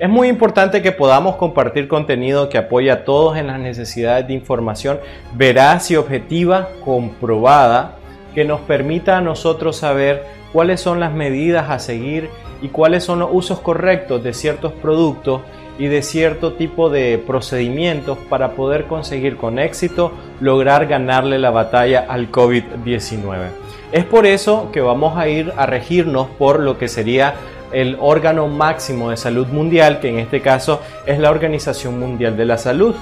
Es 0.00 0.08
muy 0.08 0.28
importante 0.28 0.80
que 0.80 0.92
podamos 0.92 1.36
compartir 1.36 1.86
contenido 1.86 2.48
que 2.48 2.56
apoye 2.56 2.90
a 2.90 3.04
todos 3.04 3.36
en 3.36 3.48
las 3.48 3.60
necesidades 3.60 4.26
de 4.26 4.32
información 4.32 4.98
veraz 5.34 5.90
y 5.90 5.96
objetiva, 5.96 6.70
comprobada, 6.82 7.98
que 8.34 8.46
nos 8.46 8.62
permita 8.62 9.18
a 9.18 9.20
nosotros 9.20 9.76
saber 9.76 10.24
cuáles 10.54 10.80
son 10.80 11.00
las 11.00 11.12
medidas 11.12 11.68
a 11.68 11.78
seguir 11.78 12.30
y 12.62 12.68
cuáles 12.68 13.04
son 13.04 13.18
los 13.18 13.28
usos 13.30 13.60
correctos 13.60 14.24
de 14.24 14.32
ciertos 14.32 14.72
productos 14.72 15.42
y 15.78 15.88
de 15.88 16.00
cierto 16.00 16.54
tipo 16.54 16.88
de 16.88 17.22
procedimientos 17.26 18.16
para 18.30 18.52
poder 18.52 18.86
conseguir 18.86 19.36
con 19.36 19.58
éxito 19.58 20.12
lograr 20.40 20.86
ganarle 20.86 21.38
la 21.38 21.50
batalla 21.50 22.06
al 22.08 22.32
COVID-19. 22.32 23.48
Es 23.92 24.06
por 24.06 24.24
eso 24.24 24.70
que 24.72 24.80
vamos 24.80 25.18
a 25.18 25.28
ir 25.28 25.52
a 25.58 25.66
regirnos 25.66 26.28
por 26.38 26.58
lo 26.58 26.78
que 26.78 26.88
sería 26.88 27.34
el 27.72 27.96
órgano 28.00 28.48
máximo 28.48 29.10
de 29.10 29.16
salud 29.16 29.46
mundial, 29.48 30.00
que 30.00 30.08
en 30.08 30.18
este 30.18 30.40
caso 30.40 30.80
es 31.06 31.18
la 31.18 31.30
Organización 31.30 31.98
Mundial 31.98 32.36
de 32.36 32.44
la 32.44 32.58
Salud. 32.58 32.94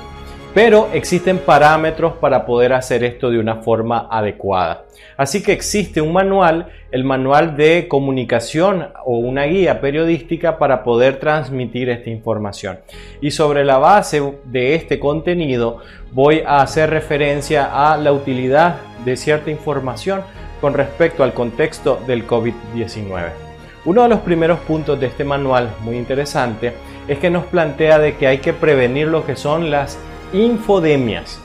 Pero 0.55 0.89
existen 0.93 1.39
parámetros 1.39 2.15
para 2.15 2.47
poder 2.47 2.73
hacer 2.73 3.05
esto 3.05 3.31
de 3.31 3.39
una 3.39 3.57
forma 3.57 4.09
adecuada. 4.11 4.85
Así 5.17 5.43
que 5.43 5.53
existe 5.53 6.01
un 6.01 6.13
manual, 6.13 6.69
el 6.91 7.05
manual 7.05 7.57
de 7.57 7.87
comunicación 7.89 8.89
o 9.05 9.19
una 9.19 9.45
guía 9.45 9.81
periodística 9.81 10.59
para 10.59 10.85
poder 10.85 11.21
transmitir 11.21 11.91
esta 11.91 12.09
información. 12.11 12.79
Y 13.21 13.33
sobre 13.33 13.65
la 13.65 13.79
base 13.79 14.23
de 14.45 14.75
este 14.75 14.99
contenido 14.99 15.79
voy 16.13 16.43
a 16.47 16.63
hacer 16.63 16.91
referencia 16.91 17.93
a 17.93 17.97
la 17.97 18.13
utilidad 18.13 18.77
de 19.05 19.17
cierta 19.17 19.51
información 19.51 20.23
con 20.61 20.75
respecto 20.75 21.23
al 21.23 21.35
contexto 21.35 22.01
del 22.07 22.27
COVID-19. 22.27 23.48
Uno 23.89 24.03
de 24.03 24.11
los 24.11 24.21
primeros 24.21 24.61
puntos 24.61 25.01
de 25.01 25.07
este 25.07 25.25
manual, 25.25 25.71
muy 25.81 25.97
interesante, 25.97 26.75
es 27.09 27.19
que 27.21 27.31
nos 27.31 27.47
plantea 27.47 27.99
de 27.99 28.19
que 28.19 28.27
hay 28.27 28.37
que 28.37 28.53
prevenir 28.53 29.09
lo 29.09 29.25
que 29.25 29.35
son 29.35 29.71
las 29.71 29.99
infodemias, 30.35 31.41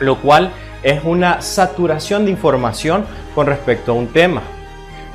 lo 0.00 0.16
cual 0.16 0.50
es 0.82 1.04
una 1.04 1.42
saturación 1.42 2.24
de 2.24 2.30
información 2.30 3.04
con 3.34 3.46
respecto 3.46 3.92
a 3.92 3.96
un 3.96 4.06
tema. 4.06 4.40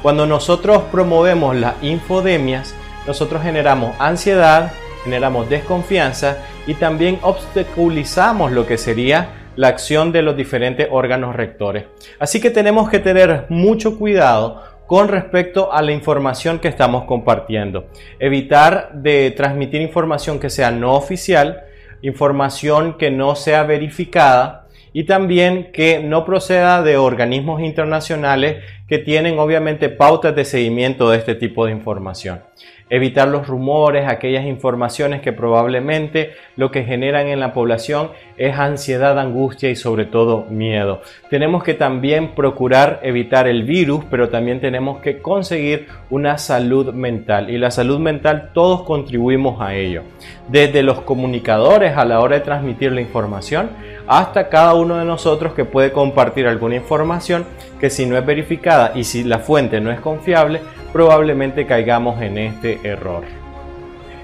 Cuando 0.04 0.28
nosotros 0.28 0.84
promovemos 0.92 1.56
las 1.56 1.73
infodemias, 1.82 2.76
nosotros 3.08 3.42
generamos 3.42 3.95
ansiedad, 3.98 4.73
generamos 5.06 5.50
desconfianza 5.50 6.38
y 6.67 6.76
también 6.76 7.17
obstaculizamos 7.23 8.52
lo 8.52 8.67
que 8.67 8.78
sería 8.78 9.40
la 9.56 9.70
acción 9.70 10.12
de 10.12 10.22
los 10.22 10.36
diferentes 10.38 10.88
órganos 10.92 11.36
rectores. 11.36 11.86
Así 12.20 12.40
que 12.40 12.52
tenemos 12.52 12.92
que 12.92 13.00
tener 13.00 13.48
mucho 13.50 13.98
cuidado 13.98 14.62
con 14.88 15.08
respecto 15.08 15.73
a 15.73 15.81
la 15.81 15.92
información 15.92 16.59
que 16.59 16.67
estamos 16.67 17.06
compartiendo. 17.06 17.88
Evitar 18.20 18.92
de 18.94 19.31
transmitir 19.31 19.81
información 19.81 20.39
que 20.39 20.50
sea 20.50 20.72
no 20.72 20.94
oficial, 20.94 21.64
información 22.02 22.98
que 22.98 23.11
no 23.11 23.36
sea 23.36 23.64
verificada 23.64 24.67
y 24.92 25.06
también 25.06 25.72
que 25.72 26.00
no 26.00 26.26
proceda 26.26 26.84
de 26.84 26.98
organismos 26.98 27.61
internacionales 27.61 28.64
que 28.88 29.00
tienen 29.00 29.39
obviamente 29.39 29.89
pautas 29.89 30.36
de 30.36 30.45
seguimiento 30.45 31.09
de 31.09 31.17
este 31.17 31.36
tipo 31.36 31.66
de 31.66 31.72
información 31.72 32.42
evitar 32.94 33.27
los 33.27 33.47
rumores, 33.47 34.08
aquellas 34.08 34.45
informaciones 34.45 35.21
que 35.21 35.33
probablemente 35.33 36.33
lo 36.55 36.70
que 36.70 36.83
generan 36.83 37.26
en 37.26 37.39
la 37.39 37.52
población 37.52 38.11
es 38.37 38.55
ansiedad, 38.55 39.17
angustia 39.17 39.71
y 39.71 39.76
sobre 39.76 40.05
todo 40.05 40.45
miedo. 40.52 41.02
Tenemos 41.27 41.64
que 41.64 41.73
también 41.73 42.36
procurar 42.36 42.99
evitar 43.02 43.48
el 43.48 43.64
virus, 43.64 44.05
pero 44.11 44.30
también 44.30 44.61
tenemos 44.61 45.02
que 45.02 45.23
conseguir 45.23 45.87
una 46.11 46.37
salud 46.37 46.93
mental 46.93 47.49
y 47.49 47.58
la 47.58 47.71
salud 47.71 47.98
mental 47.98 48.52
todos 48.53 48.83
contribuimos 48.83 49.59
a 49.59 49.73
ello. 49.73 50.03
Desde 50.49 50.83
los 50.83 51.02
comunicadores 51.02 51.98
a 51.98 52.05
la 52.05 52.20
hora 52.20 52.36
de 52.36 52.42
transmitir 52.42 52.92
la 52.92 53.02
información 53.02 53.71
hasta 54.05 54.49
cada 54.49 54.76
uno 54.76 54.98
de 54.98 55.05
nosotros 55.05 55.53
que 55.53 55.65
puede 55.65 55.92
compartir 55.92 56.45
alguna 56.45 56.76
información 56.76 57.45
que 57.80 57.89
si 57.89 58.05
no 58.05 58.15
es 58.20 58.26
verificada 58.26 58.92
y 58.93 59.03
si 59.03 59.23
la 59.23 59.39
fuente 59.39 59.82
no 59.82 59.89
es 59.89 59.99
confiable, 59.99 60.61
probablemente 60.93 61.65
caigamos 61.65 62.21
en 62.21 62.37
este 62.37 62.80
error. 62.87 63.23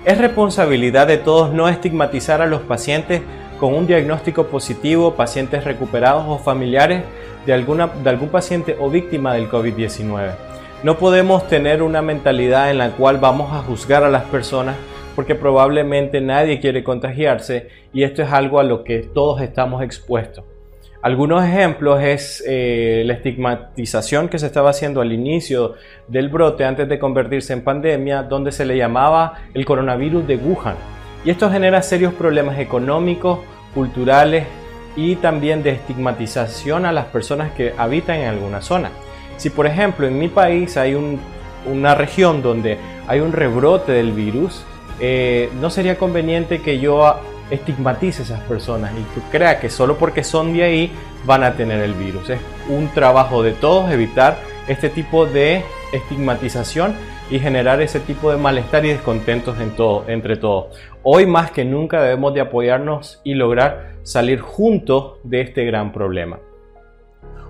Es 0.06 0.18
responsabilidad 0.18 1.08
de 1.08 1.18
todos 1.18 1.52
no 1.52 1.68
estigmatizar 1.68 2.42
a 2.42 2.46
los 2.46 2.62
pacientes 2.62 3.22
con 3.60 3.74
un 3.74 3.88
diagnóstico 3.88 4.46
positivo, 4.46 5.16
pacientes 5.16 5.66
recuperados 5.66 6.24
o 6.28 6.38
familiares 6.38 7.04
de, 7.46 7.54
algún 7.54 8.30
paciente 8.32 8.78
o 8.80 8.90
víctima 8.90 9.34
del 9.34 9.50
COVID-19. 9.50 10.32
No 10.84 10.98
podemos 10.98 11.48
tener 11.48 11.84
una 11.84 12.02
mentalidad 12.02 12.72
en 12.72 12.78
la 12.78 12.92
cual 12.92 13.18
vamos 13.18 13.52
a 13.52 13.64
juzgar 13.64 14.04
a 14.04 14.10
las 14.10 14.24
personas 14.26 14.76
porque 15.16 15.36
probablemente 15.36 16.22
nadie 16.22 16.62
quiere 16.62 16.84
contagiarse 16.84 17.68
y 17.92 18.04
esto 18.04 18.22
es 18.22 18.32
algo 18.32 18.60
a 18.60 18.64
lo 18.64 18.86
que 18.86 19.00
todos 19.00 19.42
estamos 19.42 19.82
expuestos. 19.84 20.46
Algunos 21.02 21.46
ejemplos 21.46 22.04
es 22.04 22.44
eh, 22.46 23.04
la 23.06 23.14
estigmatización 23.14 24.28
que 24.28 24.38
se 24.38 24.48
estaba 24.48 24.72
haciendo 24.72 25.00
al 25.00 25.14
inicio 25.14 25.76
del 26.10 26.28
brote 26.28 26.66
antes 26.66 26.90
de 26.90 27.00
convertirse 27.00 27.54
en 27.54 27.64
pandemia, 27.64 28.24
donde 28.24 28.52
se 28.52 28.66
le 28.66 28.76
llamaba 28.76 29.36
el 29.54 29.64
coronavirus 29.64 30.28
de 30.28 30.36
Wuhan. 30.36 30.76
Y 31.24 31.30
esto 31.30 31.50
genera 31.50 31.82
serios 31.84 32.14
problemas 32.14 32.60
económicos, 32.60 33.40
culturales 33.74 34.46
y 34.98 35.16
también 35.16 35.64
de 35.64 35.70
estigmatización 35.70 36.86
a 36.86 36.92
las 36.92 37.06
personas 37.06 37.54
que 37.54 37.74
habitan 37.78 38.18
en 38.18 38.28
alguna 38.28 38.62
zona. 38.62 38.92
Si 39.38 39.50
por 39.50 39.68
ejemplo 39.68 40.06
en 40.06 40.20
mi 40.20 40.28
país 40.28 40.76
hay 40.76 40.98
una 41.66 41.96
región 41.96 42.42
donde 42.42 42.78
hay 43.08 43.22
un 43.22 43.32
rebrote 43.32 43.94
del 43.94 44.12
virus, 44.12 44.66
eh, 45.00 45.50
no 45.62 45.70
sería 45.70 45.98
conveniente 45.98 46.62
que 46.62 46.80
yo 46.80 47.22
estigmatice 47.52 48.22
a 48.22 48.26
esas 48.26 48.42
personas 48.42 48.92
y 48.94 49.04
que 49.14 49.26
crea 49.30 49.60
que 49.60 49.70
solo 49.70 49.98
porque 49.98 50.24
son 50.24 50.54
de 50.54 50.64
ahí 50.64 50.92
van 51.26 51.44
a 51.44 51.54
tener 51.56 51.82
el 51.82 51.94
virus. 51.94 52.30
Es 52.30 52.40
un 52.70 52.88
trabajo 52.90 53.44
de 53.44 53.54
todos 53.54 53.92
evitar 53.92 54.38
este 54.68 54.90
tipo 54.90 55.26
de 55.26 55.64
estigmatización 55.92 56.94
y 57.32 57.40
generar 57.40 57.82
ese 57.82 58.00
tipo 58.00 58.32
de 58.32 58.38
malestar 58.38 58.86
y 58.86 58.90
descontentos 58.90 59.60
en 59.60 59.72
todo, 59.72 60.06
entre 60.08 60.36
todos. 60.36 60.76
Hoy 61.04 61.26
más 61.26 61.52
que 61.52 61.66
nunca 61.66 62.02
debemos 62.02 62.34
de 62.34 62.42
apoyarnos 62.42 63.22
y 63.24 63.36
lograr 63.36 63.94
salir 64.04 64.40
juntos 64.40 65.18
de 65.24 65.42
este 65.42 65.66
gran 65.66 65.92
problema. 65.92 66.40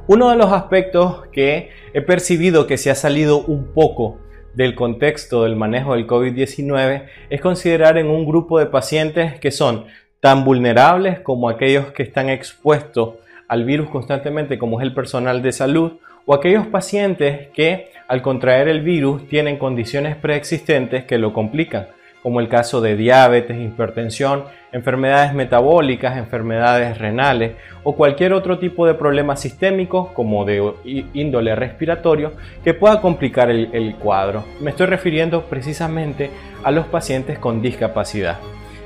Uno 0.08 0.30
de 0.32 0.38
los 0.38 0.52
aspectos 0.52 1.28
que 1.32 1.70
he 1.94 2.02
percibido 2.02 2.68
que 2.68 2.78
se 2.78 2.90
ha 2.90 2.96
salido 2.96 3.40
un 3.40 3.66
poco 3.74 4.18
del 4.59 4.75
contexto 4.75 5.44
del 5.44 5.56
manejo 5.56 5.94
del 5.94 6.06
COVID-19 6.06 7.06
es 7.30 7.40
considerar 7.40 7.97
en 7.97 8.09
un 8.09 8.25
grupo 8.25 8.59
de 8.59 8.66
pacientes 8.66 9.40
que 9.40 9.52
son 9.52 9.86
tan 10.20 10.44
vulnerables 10.44 11.22
como 11.22 11.47
aquellos 11.47 11.94
que 11.94 12.03
están 12.03 12.28
expuestos 12.28 13.14
al 13.47 13.64
virus 13.64 13.90
constantemente 13.90 14.59
como 14.59 14.81
es 14.81 14.86
el 14.86 14.94
personal 14.94 15.42
de 15.42 15.53
salud 15.53 15.94
o 16.25 16.34
aquellos 16.34 16.68
pacientes 16.68 17.47
que 17.53 17.94
al 18.09 18.22
contraer 18.22 18.68
el 18.68 18.81
virus 18.81 19.30
tienen 19.30 19.56
condiciones 19.56 20.18
preexistentes 20.18 21.06
que 21.06 21.18
lo 21.18 21.31
complican 21.31 21.88
como 22.22 22.40
el 22.40 22.50
caso 22.50 22.81
de 22.81 22.96
diabetes, 22.96 23.57
hipertensión, 23.59 24.44
enfermedades 24.72 25.34
metabólicas, 25.34 26.18
enfermedades 26.18 26.97
renales 26.97 27.53
o 27.84 27.96
cualquier 27.96 28.34
otro 28.34 28.59
tipo 28.59 28.85
de 28.85 28.94
problema 28.94 29.35
sistémico 29.35 30.13
como 30.13 30.46
de 30.46 30.73
índole 31.14 31.55
respiratorio 31.55 32.34
que 32.64 32.73
pueda 32.73 33.02
complicar 33.02 33.49
el, 33.49 33.96
cuadro. 33.96 34.44
Me 34.59 34.72
estoy 34.72 34.88
refiriendo 34.88 35.44
precisamente 35.44 36.29
a 36.64 36.72
los 36.72 36.85
pacientes 36.88 37.40
con 37.40 37.61
discapacidad. 37.61 38.38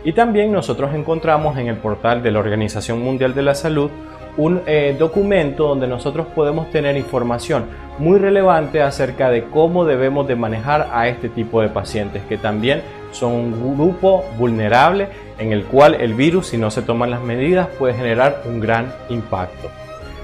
Y 0.06 0.14
también 0.14 0.52
nosotros 0.52 0.94
encontramos 0.94 1.58
en 1.58 1.68
el 1.68 1.78
portal 1.78 2.22
de 2.22 2.32
la 2.32 2.40
Organización 2.40 3.02
Mundial 3.02 3.34
de 3.34 3.42
la 3.42 3.56
Salud 3.56 3.90
un 4.36 4.62
eh, 4.66 4.96
documento 4.98 5.68
donde 5.68 5.88
nosotros 5.88 6.28
podemos 6.28 6.70
tener 6.72 6.98
información 6.98 7.66
muy 8.00 8.18
relevante 8.18 8.82
acerca 8.82 9.30
de 9.30 9.44
cómo 9.44 9.86
debemos 9.86 10.28
de 10.28 10.36
manejar 10.36 10.90
a 10.92 11.08
este 11.08 11.30
tipo 11.30 11.62
de 11.62 11.70
pacientes 11.70 12.24
que 12.24 12.38
también 12.38 12.82
son 13.14 13.32
un 13.32 13.78
grupo 13.78 14.26
vulnerable 14.38 15.08
en 15.40 15.54
el 15.54 15.64
cual 15.64 15.96
el 15.96 16.14
virus 16.14 16.48
si 16.48 16.58
no 16.58 16.70
se 16.70 16.82
toman 16.82 17.10
las 17.10 17.22
medidas 17.22 17.68
puede 17.80 17.94
generar 17.94 18.44
un 18.46 18.60
gran 18.60 18.94
impacto. 19.10 19.70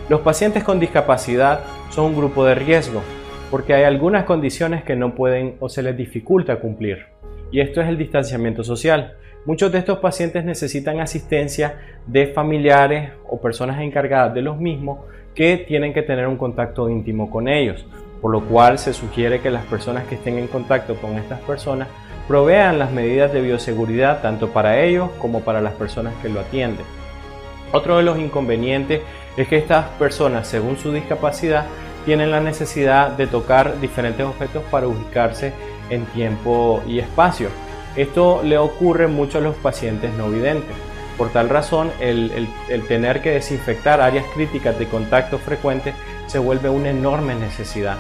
Los 0.10 0.22
pacientes 0.22 0.64
con 0.64 0.80
discapacidad 0.80 1.62
son 1.90 2.06
un 2.06 2.18
grupo 2.18 2.44
de 2.46 2.56
riesgo 2.56 3.02
porque 3.50 3.74
hay 3.74 3.84
algunas 3.84 4.26
condiciones 4.26 4.84
que 4.84 4.96
no 4.96 5.16
pueden 5.16 5.56
o 5.60 5.70
se 5.70 5.82
les 5.82 5.96
dificulta 5.96 6.58
cumplir 6.58 7.06
y 7.52 7.62
esto 7.62 7.82
es 7.82 7.88
el 7.88 7.98
distanciamiento 7.98 8.64
social. 8.64 9.16
Muchos 9.46 9.72
de 9.72 9.80
estos 9.80 10.00
pacientes 10.00 10.44
necesitan 10.44 11.00
asistencia 11.00 11.78
de 12.06 12.28
familiares 12.28 13.12
o 13.28 13.40
personas 13.40 13.82
encargadas 13.82 14.34
de 14.34 14.42
los 14.42 14.58
mismos 14.60 15.00
que 15.34 15.58
tienen 15.58 15.94
que 15.94 16.02
tener 16.02 16.28
un 16.28 16.38
contacto 16.38 16.90
íntimo 16.90 17.30
con 17.30 17.48
ellos, 17.48 17.86
por 18.22 18.32
lo 18.32 18.46
cual 18.46 18.78
se 18.78 18.94
sugiere 18.94 19.40
que 19.40 19.50
las 19.50 19.66
personas 19.66 20.06
que 20.06 20.16
estén 20.16 20.38
en 20.38 20.48
contacto 20.48 20.96
con 20.96 21.18
estas 21.18 21.40
personas 21.42 21.88
provean 22.30 22.78
las 22.78 22.92
medidas 22.92 23.34
de 23.34 23.42
bioseguridad 23.42 24.22
tanto 24.22 24.52
para 24.52 24.80
ellos 24.82 25.10
como 25.18 25.42
para 25.42 25.62
las 25.62 25.74
personas 25.74 26.14
que 26.22 26.30
lo 26.30 26.40
atienden. 26.40 26.86
Otro 27.72 27.98
de 27.98 28.04
los 28.04 28.20
inconvenientes 28.20 29.02
es 29.36 29.48
que 29.48 29.58
estas 29.58 29.88
personas, 29.98 30.48
según 30.48 30.78
su 30.78 30.92
discapacidad, 30.92 31.66
tienen 32.06 32.30
la 32.30 32.40
necesidad 32.40 33.10
de 33.10 33.26
tocar 33.26 33.82
diferentes 33.82 34.24
objetos 34.24 34.62
para 34.70 34.88
ubicarse 34.88 35.54
en 35.90 36.06
tiempo 36.06 36.84
y 36.88 37.00
espacio. 37.00 37.50
Esto 37.96 38.42
le 38.44 38.60
ocurre 38.60 39.08
mucho 39.08 39.40
a 39.40 39.42
los 39.42 39.56
pacientes 39.56 40.14
no 40.14 40.30
videntes. 40.30 40.76
Por 41.18 41.30
tal 41.30 41.50
razón, 41.50 41.92
el, 42.00 42.48
el, 42.70 42.88
tener 42.88 43.24
que 43.24 43.32
desinfectar 43.32 44.02
áreas 44.02 44.26
críticas 44.36 44.78
de 44.78 44.88
contacto 44.88 45.40
frecuente 45.40 45.96
se 46.28 46.38
vuelve 46.38 46.70
una 46.70 46.92
enorme 46.92 47.34
necesidad. 47.34 47.98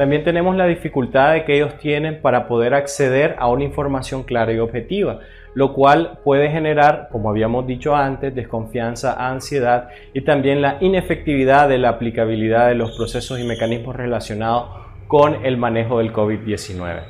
También 0.00 0.24
tenemos 0.24 0.56
la 0.56 0.64
dificultad 0.64 1.34
de 1.34 1.44
que 1.44 1.56
ellos 1.56 1.76
tienen 1.76 2.22
para 2.22 2.48
poder 2.48 2.72
acceder 2.72 3.36
a 3.38 3.48
una 3.48 3.64
información 3.64 4.22
clara 4.22 4.50
y 4.50 4.58
objetiva, 4.58 5.18
lo 5.52 5.74
cual 5.74 6.20
puede 6.24 6.50
generar, 6.50 7.10
como 7.12 7.28
habíamos 7.28 7.66
dicho 7.66 7.94
antes, 7.94 8.34
desconfianza, 8.34 9.28
ansiedad 9.28 9.90
y 10.14 10.22
también 10.22 10.62
la 10.62 10.78
inefectividad 10.80 11.68
de 11.68 11.76
la 11.76 11.90
aplicabilidad 11.90 12.68
de 12.68 12.76
los 12.76 12.96
procesos 12.96 13.40
y 13.40 13.44
mecanismos 13.44 13.94
relacionados 13.94 14.70
con 15.06 15.44
el 15.44 15.58
manejo 15.58 15.98
del 15.98 16.14
COVID-19. 16.14 17.02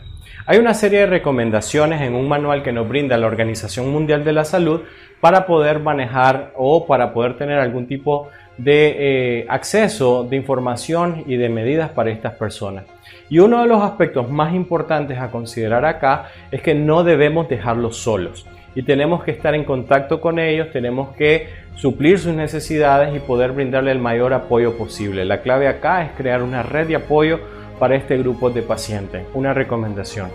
Hay 0.47 0.59
una 0.59 0.75
serie 0.75 0.99
de 0.99 1.07
recomendaciones 1.07 2.01
en 2.01 2.17
un 2.17 2.27
manual 2.27 2.65
que 2.65 2.73
nos 2.73 2.89
brinda 2.89 3.17
la 3.19 3.29
Organización 3.29 3.93
Mundial 3.93 4.25
de 4.25 4.33
la 4.33 4.45
Salud 4.45 4.81
para 5.21 5.47
poder 5.47 5.79
manejar 5.79 6.53
o 6.57 6.89
para 6.89 7.13
poder 7.13 7.37
tener 7.37 7.61
algún 7.61 7.87
tipo 7.87 8.31
de 8.50 8.50
eh, 8.67 9.47
acceso 9.49 10.25
de 10.25 10.37
información 10.37 11.25
y 11.27 11.37
de 11.37 11.49
medidas 11.49 11.91
para 11.91 12.11
estas 12.11 12.35
personas. 12.35 12.85
Y 13.29 13.39
uno 13.39 13.63
de 13.63 13.69
los 13.69 13.83
aspectos 13.83 14.31
más 14.31 14.55
importantes 14.55 15.19
a 15.19 15.31
considerar 15.31 15.85
acá 15.85 16.27
es 16.51 16.63
que 16.63 16.75
no 16.75 17.05
debemos 17.05 17.49
dejarlos 17.49 17.97
solos 17.97 18.47
y 18.75 18.83
tenemos 18.83 19.25
que 19.25 19.33
estar 19.33 19.55
en 19.55 19.65
contacto 19.65 20.21
con 20.21 20.39
ellos, 20.39 20.71
tenemos 20.73 21.15
que 21.17 21.49
suplir 21.75 22.19
sus 22.19 22.35
necesidades 22.35 23.15
y 23.15 23.19
poder 23.19 23.53
brindarle 23.53 23.91
el 23.91 23.99
mayor 23.99 24.33
apoyo 24.33 24.77
posible. 24.77 25.25
La 25.25 25.43
clave 25.43 25.67
acá 25.67 26.05
es 26.05 26.13
crear 26.13 26.43
una 26.43 26.63
red 26.63 26.87
de 26.87 26.97
apoyo 26.97 27.41
para 27.79 27.97
este 27.97 28.19
grupo 28.19 28.51
de 28.51 28.63
pacientes. 28.63 29.25
Una 29.35 29.55
recomendación. 29.55 30.29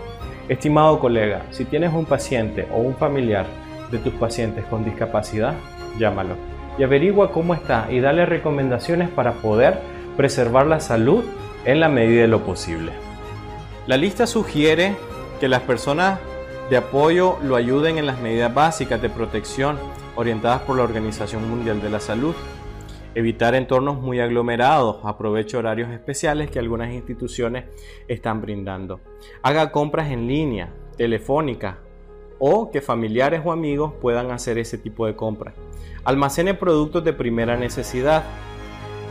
Estimado 0.48 1.00
colega, 1.00 1.42
si 1.50 1.64
tienes 1.64 1.92
un 1.92 2.04
paciente 2.04 2.66
o 2.72 2.78
un 2.78 2.94
familiar 2.96 3.46
de 3.90 3.98
tus 3.98 4.12
pacientes 4.14 4.64
con 4.66 4.84
discapacidad, 4.84 5.54
llámalo 5.98 6.55
y 6.78 6.82
averigua 6.82 7.32
cómo 7.32 7.54
está 7.54 7.88
y 7.90 8.00
dale 8.00 8.26
recomendaciones 8.26 9.08
para 9.08 9.32
poder 9.34 9.78
preservar 10.16 10.66
la 10.66 10.80
salud 10.80 11.24
en 11.64 11.80
la 11.80 11.88
medida 11.88 12.22
de 12.22 12.28
lo 12.28 12.44
posible. 12.44 12.92
La 13.86 13.96
lista 13.96 14.26
sugiere 14.26 14.96
que 15.40 15.48
las 15.48 15.62
personas 15.62 16.18
de 16.70 16.76
apoyo 16.76 17.38
lo 17.42 17.56
ayuden 17.56 17.98
en 17.98 18.06
las 18.06 18.20
medidas 18.20 18.52
básicas 18.52 19.00
de 19.00 19.08
protección 19.08 19.76
orientadas 20.16 20.62
por 20.62 20.76
la 20.76 20.82
Organización 20.82 21.48
Mundial 21.48 21.80
de 21.80 21.90
la 21.90 22.00
Salud. 22.00 22.34
Evitar 23.14 23.54
entornos 23.54 24.00
muy 24.00 24.20
aglomerados, 24.20 24.98
aproveche 25.04 25.56
horarios 25.56 25.90
especiales 25.90 26.50
que 26.50 26.58
algunas 26.58 26.92
instituciones 26.92 27.64
están 28.08 28.42
brindando. 28.42 29.00
Haga 29.42 29.70
compras 29.70 30.10
en 30.10 30.26
línea, 30.26 30.70
telefónicas 30.96 31.76
o 32.38 32.70
que 32.70 32.80
familiares 32.80 33.42
o 33.44 33.52
amigos 33.52 33.92
puedan 34.00 34.30
hacer 34.30 34.58
ese 34.58 34.78
tipo 34.78 35.06
de 35.06 35.16
compras. 35.16 35.54
Almacene 36.04 36.54
productos 36.54 37.04
de 37.04 37.12
primera 37.12 37.56
necesidad. 37.56 38.24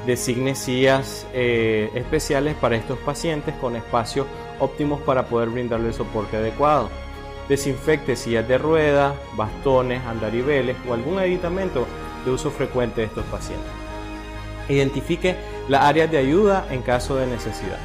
Designe 0.05 0.55
sillas 0.55 1.27
eh, 1.33 1.89
especiales 1.95 2.55
para 2.55 2.75
estos 2.75 2.97
pacientes 2.99 3.55
con 3.55 3.75
espacios 3.75 4.27
óptimos 4.59 5.01
para 5.01 5.25
poder 5.25 5.49
brindarle 5.49 5.91
soporte 5.93 6.37
adecuado. 6.37 6.89
Desinfecte 7.49 8.15
sillas 8.15 8.47
de 8.47 8.57
ruedas, 8.57 9.15
bastones, 9.35 10.03
andariveles 10.05 10.77
o 10.87 10.93
algún 10.93 11.19
aditamento 11.19 11.85
de 12.23 12.31
uso 12.31 12.49
frecuente 12.51 13.01
de 13.01 13.07
estos 13.07 13.25
pacientes. 13.25 13.69
Identifique 14.69 15.35
las 15.67 15.83
áreas 15.83 16.09
de 16.09 16.17
ayuda 16.17 16.65
en 16.71 16.81
caso 16.81 17.15
de 17.15 17.27
necesidad. 17.27 17.77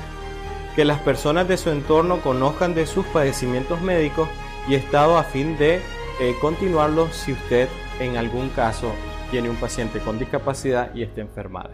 Que 0.77 0.85
las 0.85 1.01
personas 1.01 1.49
de 1.49 1.57
su 1.57 1.71
entorno 1.71 2.21
conozcan 2.21 2.75
de 2.75 2.87
sus 2.87 3.05
padecimientos 3.07 3.81
médicos 3.81 4.29
y 4.71 4.77
estado 4.77 5.19
a 5.19 5.25
fin 5.25 5.59
de 5.59 5.81
eh, 6.21 6.37
continuarlos 6.41 7.13
si 7.17 7.33
usted 7.33 7.69
en 7.99 8.17
algún 8.17 8.51
caso 8.51 8.93
tiene 9.33 9.51
un 9.51 9.57
paciente 9.57 9.99
con 9.99 10.17
discapacidad 10.17 10.95
y 10.95 11.03
está 11.03 11.23
enfermada. 11.23 11.71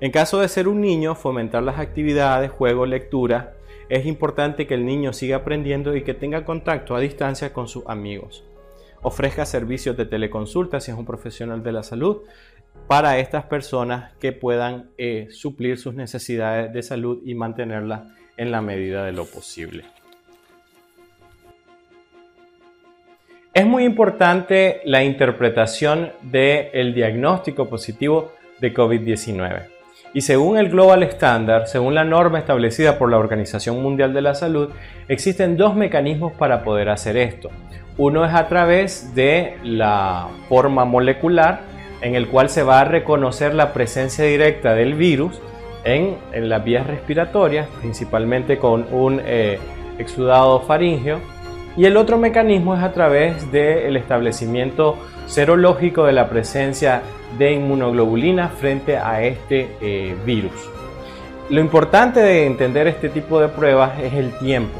En 0.00 0.10
caso 0.10 0.40
de 0.40 0.48
ser 0.48 0.66
un 0.66 0.80
niño, 0.80 1.14
fomentar 1.14 1.62
las 1.62 1.78
actividades, 1.78 2.50
juego, 2.50 2.86
lectura. 2.86 3.54
Es 3.88 4.04
importante 4.04 4.66
que 4.66 4.74
el 4.74 4.84
niño 4.84 5.12
siga 5.12 5.36
aprendiendo 5.36 5.94
y 5.94 6.02
que 6.02 6.12
tenga 6.12 6.44
contacto 6.44 6.96
a 6.96 7.00
distancia 7.00 7.52
con 7.52 7.68
sus 7.68 7.84
amigos. 7.86 8.44
Ofrezca 9.02 9.46
servicios 9.46 9.96
de 9.96 10.06
teleconsulta 10.06 10.80
si 10.80 10.90
es 10.90 10.98
un 10.98 11.06
profesional 11.06 11.62
de 11.62 11.70
la 11.70 11.84
salud 11.84 12.22
para 12.88 13.18
estas 13.18 13.44
personas 13.44 14.12
que 14.14 14.32
puedan 14.32 14.90
eh, 14.98 15.28
suplir 15.30 15.78
sus 15.78 15.94
necesidades 15.94 16.72
de 16.72 16.82
salud 16.82 17.22
y 17.24 17.36
mantenerlas 17.36 18.12
en 18.36 18.50
la 18.50 18.60
medida 18.60 19.04
de 19.04 19.12
lo 19.12 19.24
posible. 19.24 19.84
Es 23.54 23.64
muy 23.64 23.84
importante 23.84 24.80
la 24.84 25.04
interpretación 25.04 26.10
del 26.22 26.92
diagnóstico 26.92 27.68
positivo 27.68 28.32
de 28.60 28.74
COVID-19. 28.74 29.66
Y 30.12 30.22
según 30.22 30.58
el 30.58 30.70
Global 30.70 31.04
Standard, 31.04 31.68
según 31.68 31.94
la 31.94 32.02
norma 32.02 32.40
establecida 32.40 32.98
por 32.98 33.12
la 33.12 33.16
Organización 33.16 33.80
Mundial 33.80 34.12
de 34.12 34.22
la 34.22 34.34
Salud, 34.34 34.70
existen 35.06 35.56
dos 35.56 35.76
mecanismos 35.76 36.32
para 36.32 36.64
poder 36.64 36.88
hacer 36.88 37.16
esto. 37.16 37.50
Uno 37.96 38.24
es 38.24 38.34
a 38.34 38.48
través 38.48 39.14
de 39.14 39.56
la 39.62 40.26
forma 40.48 40.84
molecular, 40.84 41.60
en 42.00 42.16
el 42.16 42.26
cual 42.26 42.48
se 42.48 42.64
va 42.64 42.80
a 42.80 42.84
reconocer 42.84 43.54
la 43.54 43.72
presencia 43.72 44.24
directa 44.24 44.74
del 44.74 44.94
virus 44.94 45.40
en, 45.84 46.16
las 46.32 46.64
vías 46.64 46.88
respiratorias, 46.88 47.68
principalmente 47.80 48.58
con 48.58 48.92
un 48.92 49.20
eh, 49.24 49.60
exudado 50.00 50.58
faríngeo 50.62 51.20
y 51.76 51.86
el 51.86 51.96
otro 51.96 52.18
mecanismo 52.18 52.74
es 52.74 52.82
a 52.82 52.92
través 52.92 53.50
del 53.50 53.96
establecimiento 53.96 54.96
serológico 55.26 56.04
de 56.04 56.12
la 56.12 56.28
presencia 56.28 57.02
de 57.38 57.52
inmunoglobulina 57.52 58.48
frente 58.48 58.96
a 58.96 59.22
este 59.22 59.68
eh, 59.80 60.14
virus. 60.24 60.70
Lo 61.50 61.60
importante 61.60 62.20
de 62.20 62.46
entender 62.46 62.86
este 62.86 63.08
tipo 63.08 63.40
de 63.40 63.48
pruebas 63.48 63.98
es 64.00 64.14
el 64.14 64.32
tiempo 64.38 64.78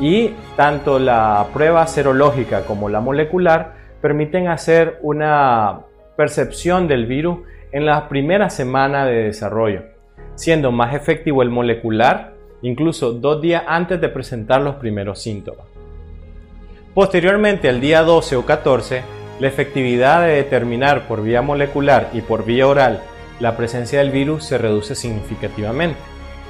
y 0.00 0.32
tanto 0.56 0.98
la 0.98 1.46
prueba 1.52 1.86
serológica 1.86 2.64
como 2.64 2.88
la 2.88 3.00
molecular 3.00 3.74
permiten 4.00 4.48
hacer 4.48 4.98
una 5.02 5.80
percepción 6.16 6.86
del 6.86 7.06
virus 7.06 7.38
en 7.72 7.84
la 7.84 8.08
primera 8.08 8.48
semana 8.48 9.06
de 9.06 9.24
desarrollo, 9.24 9.82
siendo 10.34 10.70
más 10.70 10.94
efectivo 10.94 11.42
el 11.42 11.50
molecular 11.50 12.34
incluso 12.62 13.12
dos 13.12 13.40
días 13.40 13.62
antes 13.66 14.00
de 14.00 14.08
presentar 14.08 14.60
los 14.60 14.76
primeros 14.76 15.20
síntomas. 15.20 15.77
Posteriormente, 16.98 17.68
al 17.68 17.80
día 17.80 18.02
12 18.02 18.34
o 18.34 18.44
14, 18.44 19.04
la 19.38 19.46
efectividad 19.46 20.22
de 20.22 20.34
determinar 20.34 21.06
por 21.06 21.22
vía 21.22 21.42
molecular 21.42 22.10
y 22.12 22.22
por 22.22 22.44
vía 22.44 22.66
oral 22.66 23.04
la 23.38 23.56
presencia 23.56 24.00
del 24.00 24.10
virus 24.10 24.42
se 24.42 24.58
reduce 24.58 24.96
significativamente 24.96 26.00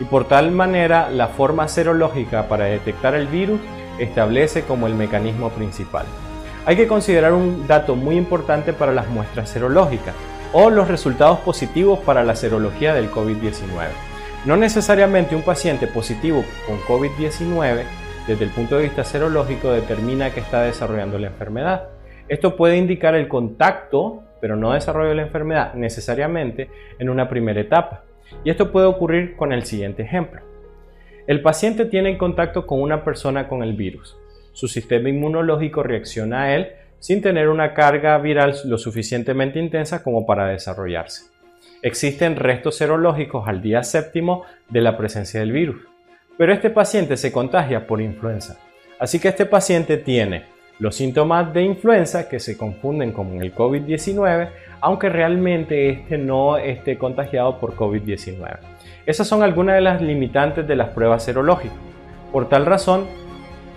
y 0.01 0.05
por 0.05 0.27
tal 0.27 0.51
manera 0.51 1.11
la 1.11 1.29
forma 1.29 1.69
serológica 1.69 2.49
para 2.49 2.65
detectar 2.65 3.15
el 3.15 3.27
virus 3.27 3.61
establece 3.99 4.63
como 4.63 4.87
el 4.87 4.95
mecanismo 4.95 5.51
principal. 5.51 6.07
Hay 6.65 6.77
que 6.77 6.89
considerar 6.89 7.35
un 7.35 7.67
dato 7.67 7.95
muy 7.95 8.17
importante 8.17 8.73
para 8.73 8.93
las 8.93 9.09
muestras 9.09 9.51
serológicas 9.51 10.15
o 10.55 10.71
los 10.71 10.89
resultados 10.89 11.41
positivos 11.41 11.99
para 11.99 12.25
la 12.25 12.35
serología 12.35 12.95
del 12.95 13.11
COVID-19. 13.11 13.89
No 14.47 14.57
necesariamente 14.57 15.37
un 15.37 15.43
paciente 15.43 15.87
positivo 15.87 16.43
con 16.67 16.81
COVID-19 16.81 17.85
desde 18.29 18.45
el 18.45 18.51
punto 18.51 18.77
de 18.77 18.83
vista 18.83 19.05
serológico 19.05 19.73
determina 19.73 20.35
que 20.35 20.41
está 20.41 20.63
desarrollando 20.63 21.19
la 21.19 21.29
enfermedad. 21.29 21.89
Esto 22.29 22.57
puede 22.57 22.77
indicar 22.77 23.15
el 23.15 23.27
contacto, 23.27 24.23
pero 24.39 24.55
no 24.55 24.75
desarrollo 24.75 25.09
de 25.09 25.15
la 25.15 25.23
enfermedad 25.23 25.73
necesariamente 25.73 26.69
en 26.99 27.09
una 27.09 27.27
primera 27.27 27.59
etapa. 27.59 28.05
Y 28.45 28.51
esto 28.51 28.71
puede 28.71 28.87
ocurrir 28.87 29.35
con 29.35 29.55
el 29.55 29.65
siguiente 29.65 30.03
ejemplo. 30.03 30.43
El 31.27 31.41
paciente 31.41 31.87
tiene 31.87 32.19
contacto 32.19 32.67
con 32.67 32.83
una 32.83 33.03
persona 33.03 33.49
con 33.49 33.63
el 33.63 33.73
virus. 33.73 34.19
Su 34.53 34.69
sistema 34.69 35.09
inmunológico 35.09 35.83
reacciona 35.83 36.43
a 36.43 36.55
él 36.55 36.73
sin 36.99 37.23
tener 37.23 37.49
una 37.49 37.73
carga 37.73 38.19
viral 38.19 38.55
lo 38.67 38.77
suficientemente 38.77 39.59
intensa 39.59 40.03
como 40.03 40.27
para 40.27 40.49
desarrollarse. 40.49 41.31
Existen 41.81 42.37
restos 42.37 42.77
serológicos 42.77 43.49
al 43.49 43.63
día 43.63 43.83
séptimo 43.85 44.45
de 44.69 44.83
la 44.83 44.99
presencia 44.99 45.41
del 45.41 45.53
virus 45.53 45.88
pero 46.39 46.53
este 46.55 46.71
paciente 46.71 47.17
se 47.19 47.33
contagia 47.33 47.87
por 47.87 48.01
influenza. 48.01 48.57
Así 48.99 49.19
que 49.19 49.29
este 49.29 49.45
paciente 49.45 49.99
tiene 49.99 50.45
los 50.79 50.95
síntomas 50.95 51.53
de 51.53 51.63
influenza 51.63 52.29
que 52.29 52.39
se 52.39 52.57
confunden 52.57 53.13
con 53.13 53.43
el 53.43 53.53
COVID-19, 53.53 54.49
aunque 54.81 55.09
realmente 55.09 55.91
este 55.91 56.17
no 56.17 56.57
esté 56.57 56.97
contagiado 56.97 57.59
por 57.59 57.75
COVID-19. 57.75 58.59
Esas 59.05 59.27
son 59.27 59.43
algunas 59.43 59.75
de 59.75 59.81
las 59.81 60.01
limitantes 60.01 60.67
de 60.67 60.77
las 60.77 60.91
pruebas 60.91 61.25
serológicas. 61.25 61.77
Por 62.33 62.49
tal 62.49 62.67
razón, 62.67 63.07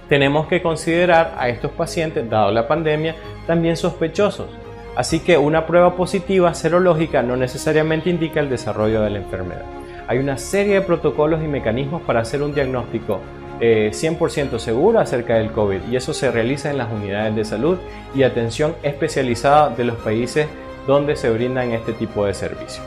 tenemos 0.08 0.48
que 0.48 0.62
considerar 0.62 1.34
a 1.40 1.50
estos 1.50 1.72
pacientes, 1.72 2.30
dado 2.30 2.52
la 2.52 2.68
pandemia, 2.68 3.16
también 3.48 3.76
sospechosos. 3.76 4.50
Así 4.96 5.22
que 5.22 5.38
una 5.38 5.66
prueba 5.66 5.96
positiva 5.96 6.54
serológica 6.54 7.24
no 7.24 7.36
necesariamente 7.38 8.10
indica 8.10 8.40
el 8.40 8.50
desarrollo 8.50 9.02
de 9.02 9.10
la 9.10 9.18
enfermedad. 9.20 9.81
Hay 10.12 10.18
una 10.18 10.38
serie 10.38 10.74
de 10.74 10.82
protocolos 10.82 11.42
y 11.42 11.48
mecanismos 11.48 12.02
para 12.02 12.20
hacer 12.20 12.44
un 12.44 12.54
diagnóstico 12.54 13.22
100% 13.62 14.60
seguro 14.60 15.00
acerca 15.00 15.36
del 15.36 15.54
COVID 15.54 15.84
y 15.90 15.96
eso 15.96 16.14
se 16.14 16.30
realiza 16.30 16.70
en 16.70 16.78
las 16.80 16.92
unidades 16.92 17.34
de 17.34 17.46
salud 17.46 17.78
y 18.14 18.24
atención 18.24 18.76
especializada 18.84 19.70
de 19.70 19.86
los 19.86 19.96
países 20.00 20.48
donde 20.86 21.16
se 21.16 21.30
brindan 21.30 21.72
este 21.72 21.94
tipo 21.94 22.26
de 22.26 22.34
servicios. 22.34 22.86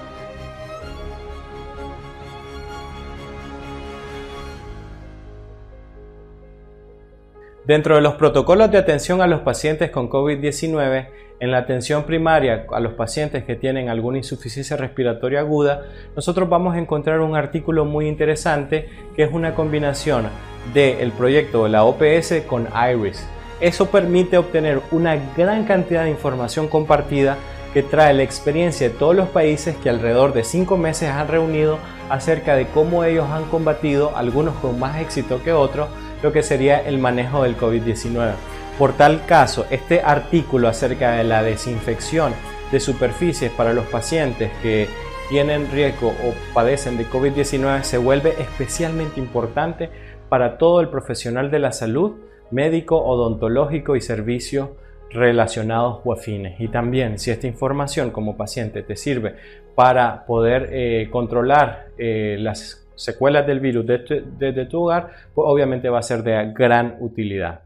Dentro 7.64 7.95
de 7.95 8.02
los 8.02 8.16
protocolos 8.16 8.71
de 8.71 8.76
atención 8.76 9.23
a 9.23 9.26
los 9.26 9.40
pacientes 9.40 9.90
con 9.90 10.11
COVID-19, 10.11 11.09
en 11.41 11.50
la 11.50 11.59
atención 11.59 12.05
primaria 12.05 12.67
a 12.73 12.81
los 12.81 12.95
pacientes 12.95 13.45
que 13.45 13.57
tienen 13.57 13.88
alguna 13.88 14.19
insuficiencia 14.19 14.76
respiratoria 14.76 15.41
aguda, 15.41 15.83
nosotros 16.14 16.49
vamos 16.49 16.75
a 16.75 16.79
encontrar 16.79 17.21
un 17.21 17.37
artículo 17.37 17.85
muy 17.85 18.09
interesante 18.09 18.88
que 19.17 19.25
es 19.25 19.33
una 19.33 19.55
combinación 19.55 20.29
del 20.73 21.11
proyecto 21.12 21.64
de 21.64 21.71
la 21.71 21.85
OPS 21.85 22.43
con 22.47 22.69
IRIS. 22.75 23.26
Eso 23.61 23.91
permite 23.91 24.38
obtener 24.38 24.81
una 24.91 25.17
gran 25.37 25.64
cantidad 25.64 26.05
de 26.05 26.11
información 26.11 26.69
compartida 26.69 27.37
que 27.73 27.83
trae 27.83 28.14
la 28.14 28.23
experiencia 28.23 28.88
de 28.88 28.95
todos 28.95 29.17
los 29.17 29.29
países 29.29 29.76
que 29.76 29.91
alrededor 29.91 30.33
de 30.33 30.45
cinco 30.45 30.76
meses 30.76 31.11
han 31.11 31.26
reunido 31.26 31.79
acerca 32.09 32.55
de 32.55 32.67
cómo 32.69 33.05
ellos 33.05 33.29
han 33.31 33.45
combatido, 33.47 34.17
algunos 34.17 34.55
con 34.57 34.79
más 34.79 35.00
éxito 35.00 35.43
que 35.43 35.53
otros, 35.53 35.88
lo 36.23 36.33
que 36.33 36.43
sería 36.43 36.81
el 36.81 36.99
manejo 36.99 37.43
del 37.43 37.57
COVID-19. 37.57 38.35
Por 38.78 38.97
tal 38.97 39.25
caso, 39.25 39.66
este 39.71 40.00
artículo 40.00 40.66
acerca 40.66 41.12
de 41.12 41.25
la 41.25 41.45
desinfección 41.45 42.33
de 42.73 42.81
superficies 42.81 43.52
para 43.52 43.73
los 43.73 43.87
pacientes 43.87 44.50
que 44.62 44.88
tienen 45.28 45.71
riesgo 45.71 46.09
o 46.09 46.35
padecen 46.52 46.97
de 46.97 47.07
COVID-19 47.07 47.83
se 47.83 47.99
vuelve 47.99 48.35
especialmente 48.40 49.21
importante 49.21 49.90
para 50.28 50.59
todo 50.59 50.81
el 50.81 50.88
profesional 50.88 51.52
de 51.52 51.61
la 51.61 51.71
salud, 51.71 52.16
médico, 52.50 52.99
odontológico 52.99 53.95
y 53.95 54.00
servicios 54.00 54.71
relacionados 55.11 56.00
o 56.04 56.12
afines. 56.12 56.61
Y 56.61 56.66
también 56.66 57.21
si 57.21 57.31
esta 57.31 57.47
información 57.47 58.11
como 58.11 58.37
paciente 58.37 58.83
te 58.83 58.97
sirve 58.97 59.37
para 59.76 60.26
poder 60.26 60.71
eh, 60.73 61.09
controlar 61.11 61.87
eh, 61.97 62.37
las 62.40 62.87
secuelas 62.97 63.47
del 63.47 63.61
virus 63.61 63.87
desde, 63.87 64.66
tu 64.66 64.83
hogar, 64.83 65.11
pues 65.33 65.47
obviamente 65.49 65.88
va 65.88 66.00
a 66.00 66.02
ser 66.02 66.25
de 66.25 66.52
gran 66.52 66.97
utilidad. 66.99 67.61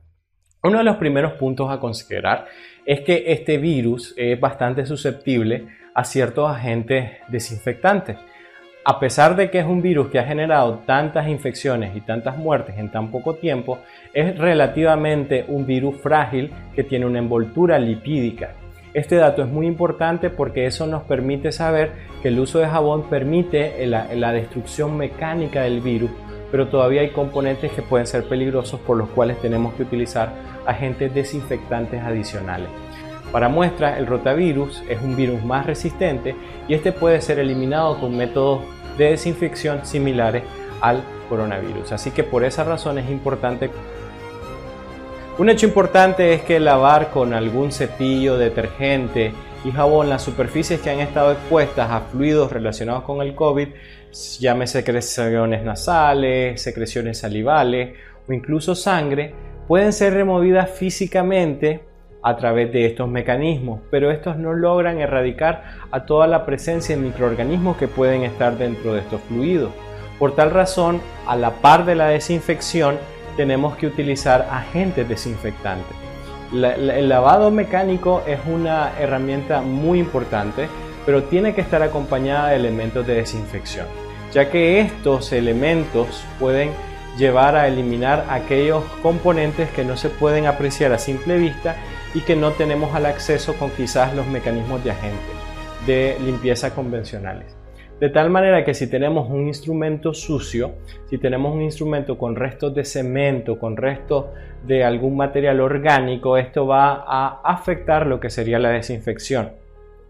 Uno 0.61 0.79
de 0.79 0.85
los 0.85 0.97
primeros 0.97 1.35
puntos 1.35 1.71
a 1.71 1.79
considerar 1.79 2.47
es 2.85 3.03
que 3.03 3.25
este 3.29 3.59
virus 3.59 4.13
es 4.17 4.41
bastante 4.41 4.87
susceptible 4.87 5.69
a 5.95 6.03
ciertos 6.03 6.51
agentes 6.51 7.13
desinfectantes. 7.29 8.17
A 8.85 8.99
pesar 8.99 9.37
de 9.37 9.51
que 9.51 9.61
es 9.61 9.67
un 9.67 9.83
virus 9.83 10.09
que 10.09 10.19
ha 10.19 10.25
generado 10.25 10.81
tantas 10.85 11.29
infecciones 11.29 11.95
y 11.95 12.01
tantas 12.01 12.39
muertes 12.39 12.77
en 12.77 12.91
tan 12.91 13.13
poco 13.13 13.35
tiempo, 13.35 13.79
es 14.13 14.37
relativamente 14.37 15.45
un 15.47 15.65
virus 15.65 16.01
frágil 16.01 16.51
que 16.75 16.83
tiene 16.83 17.07
una 17.07 17.21
envoltura 17.21 17.79
lipídica. 17.79 18.55
Este 18.95 19.15
dato 19.15 19.43
es 19.43 19.49
muy 19.49 19.67
importante 19.67 20.29
porque 20.31 20.67
eso 20.67 20.89
nos 20.89 21.05
permite 21.05 21.53
saber 21.53 21.93
que 22.21 22.29
el 22.29 22.41
uso 22.41 22.59
de 22.59 22.67
jabón 22.67 23.09
permite 23.09 23.87
la, 23.87 24.33
destrucción 24.33 24.97
mecánica 24.97 25.63
del 25.63 25.81
virus, 25.81 26.11
pero 26.51 26.69
todavía 26.69 27.03
hay 27.03 27.11
componentes 27.11 27.73
que 27.73 27.83
pueden 27.83 28.07
ser 28.07 28.25
peligrosos 28.25 28.81
por 28.81 28.97
los 28.97 29.09
cuales 29.11 29.41
tenemos 29.41 29.75
que 29.75 29.83
utilizar 29.83 30.33
agentes 30.67 31.15
desinfectantes 31.15 32.03
adicionales. 32.03 32.69
Para 33.33 33.49
muestra, 33.49 33.99
el 33.99 34.07
rotavirus 34.07 34.83
es 34.89 35.01
un 35.03 35.15
virus 35.15 35.45
más 35.45 35.67
resistente 35.67 36.35
y 36.67 36.75
este 36.75 36.93
puede 36.93 37.21
ser 37.21 37.39
eliminado 37.39 38.01
con 38.01 38.17
métodos 38.17 38.63
de 38.97 39.11
desinfección 39.11 39.85
similares 39.85 40.43
al 40.81 41.03
coronavirus. 41.29 41.93
Así 41.93 42.11
que 42.11 42.25
por 42.25 42.45
esa 42.45 42.65
razón 42.65 42.99
es 42.99 43.11
importante 43.11 43.71
un 45.39 45.49
hecho 45.49 45.67
importante 45.67 46.35
es 46.35 46.43
que 46.43 46.59
lavar 46.59 47.11
con 47.11 47.33
algún 47.33 47.71
cepillo, 47.71 48.37
detergente 48.37 49.33
y 49.65 49.71
jabón 49.71 50.09
las 50.09 50.23
superficies 50.23 50.81
que 50.81 50.91
han 50.91 50.99
estado 50.99 51.31
expuestas 51.31 51.93
a 51.93 52.01
fluidos 52.01 52.51
relacionados 52.51 53.05
con 53.05 53.23
el 53.23 53.37
COVID, 53.37 53.69
llámese 54.13 54.79
secreciones 54.79 55.65
nasales, 55.65 56.61
secreciones 56.63 57.19
salivales 57.19 57.97
o 58.29 58.33
incluso 58.33 58.75
sangre, 58.75 59.35
pueden 59.67 59.93
ser 59.93 60.15
removidas 60.15 60.71
físicamente 60.71 61.83
a 62.23 62.37
través 62.37 62.73
de 62.73 62.87
estos 62.87 63.09
mecanismos, 63.09 63.81
pero 63.91 64.11
estos 64.11 64.37
no 64.37 64.53
logran 64.53 64.99
erradicar 64.99 65.65
a 65.91 66.05
toda 66.05 66.27
la 66.27 66.45
presencia 66.45 66.97
de 66.97 67.03
microorganismos 67.03 67.77
que 67.77 67.89
pueden 67.89 68.23
estar 68.23 68.59
dentro 68.59 68.95
de 68.95 69.01
estos 69.01 69.21
fluidos. 69.23 69.71
Por 70.19 70.35
tal 70.35 70.51
razón, 70.51 71.01
a 71.27 71.37
la 71.37 71.51
par 71.51 71.85
de 71.85 71.95
la 71.95 72.09
desinfección, 72.09 72.97
tenemos 73.37 73.77
que 73.77 73.87
utilizar 73.87 74.49
agentes 74.51 75.09
desinfectantes. 75.09 75.97
el 76.53 77.09
lavado 77.09 77.51
mecánico 77.51 78.23
es 78.27 78.41
una 78.53 78.99
herramienta 78.99 79.61
muy 79.61 80.01
importante, 80.01 80.69
pero 81.09 81.23
tiene 81.23 81.55
que 81.55 81.63
estar 81.63 81.83
acompañada 81.83 82.51
de 82.51 82.57
elementos 82.57 83.07
de 83.07 83.15
desinfección, 83.15 83.87
ya 84.31 84.51
que 84.51 84.79
estos 84.81 85.33
elementos 85.33 86.23
pueden 86.39 86.69
llevar 87.17 87.57
a 87.57 87.67
eliminar 87.67 88.27
aquellos 88.29 88.85
componentes 89.03 89.71
que 89.71 89.87
no 89.87 89.97
se 89.97 90.11
pueden 90.11 90.45
apreciar 90.45 90.93
a 90.93 90.99
simple 90.99 91.39
vista 91.39 91.77
y 92.13 92.21
que 92.21 92.37
no 92.37 92.51
tenemos 92.51 92.95
al 92.95 93.07
acceso 93.07 93.55
con 93.55 93.71
quizás 93.71 94.15
los 94.15 94.27
mecanismos 94.27 94.85
de 94.85 94.91
agente 94.91 95.33
de 95.87 96.19
limpieza 96.23 96.75
convencionales. 96.75 97.57
De 98.01 98.11
tal 98.11 98.29
manera 98.29 98.63
que 98.63 98.75
si 98.75 98.87
tenemos 98.87 99.31
un 99.31 99.47
instrumento 99.47 100.13
sucio, 100.13 100.73
si 101.09 101.17
tenemos 101.17 101.55
un 101.55 101.63
instrumento 101.63 102.19
con 102.19 102.37
restos 102.37 102.75
de 102.75 102.85
cemento, 102.85 103.59
con 103.59 103.79
restos 103.79 104.27
de 104.67 104.85
algún 104.85 105.17
material 105.17 105.63
orgánico, 105.63 106.37
esto 106.37 106.67
va 106.67 107.03
a 107.07 107.41
afectar 107.45 108.07
lo 108.07 108.21
que 108.21 108.29
sería 108.29 108.59
la 108.59 108.69
desinfección. 108.69 109.53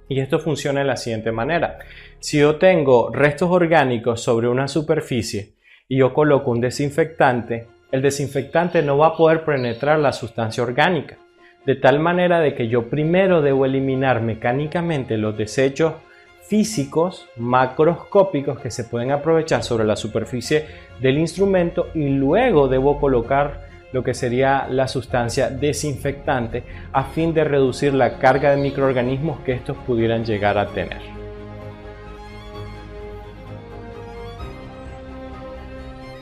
Y 0.08 0.20
esto 0.20 0.38
funciona 0.38 0.80
de 0.80 0.86
la 0.86 0.96
siguiente 0.96 1.32
manera. 1.32 1.78
Si 2.18 2.38
yo 2.38 2.56
tengo 2.56 3.10
restos 3.12 3.50
orgánicos 3.50 4.22
sobre 4.22 4.48
una 4.48 4.66
superficie 4.68 5.54
y 5.86 5.98
yo 5.98 6.14
coloco 6.14 6.50
un 6.50 6.60
desinfectante, 6.60 7.66
el 7.92 8.02
desinfectante 8.02 8.82
no 8.82 8.98
va 8.98 9.08
a 9.08 9.16
poder 9.16 9.44
penetrar 9.44 9.98
la 9.98 10.12
sustancia 10.12 10.62
orgánica. 10.62 11.16
De 11.66 11.74
tal 11.74 12.00
manera 12.00 12.40
de 12.40 12.54
que 12.54 12.68
yo 12.68 12.88
primero 12.88 13.42
debo 13.42 13.66
eliminar 13.66 14.22
mecánicamente 14.22 15.18
los 15.18 15.36
desechos 15.36 15.94
físicos 16.42 17.28
macroscópicos 17.36 18.58
que 18.58 18.70
se 18.70 18.84
pueden 18.84 19.10
aprovechar 19.10 19.62
sobre 19.62 19.84
la 19.84 19.96
superficie 19.96 20.64
del 20.98 21.18
instrumento 21.18 21.88
y 21.94 22.08
luego 22.08 22.68
debo 22.68 22.98
colocar 22.98 23.67
lo 23.92 24.04
que 24.04 24.14
sería 24.14 24.66
la 24.70 24.88
sustancia 24.88 25.50
desinfectante 25.50 26.62
a 26.92 27.04
fin 27.04 27.32
de 27.32 27.44
reducir 27.44 27.94
la 27.94 28.18
carga 28.18 28.50
de 28.50 28.56
microorganismos 28.58 29.40
que 29.40 29.52
estos 29.52 29.76
pudieran 29.78 30.24
llegar 30.24 30.58
a 30.58 30.68
tener. 30.68 31.00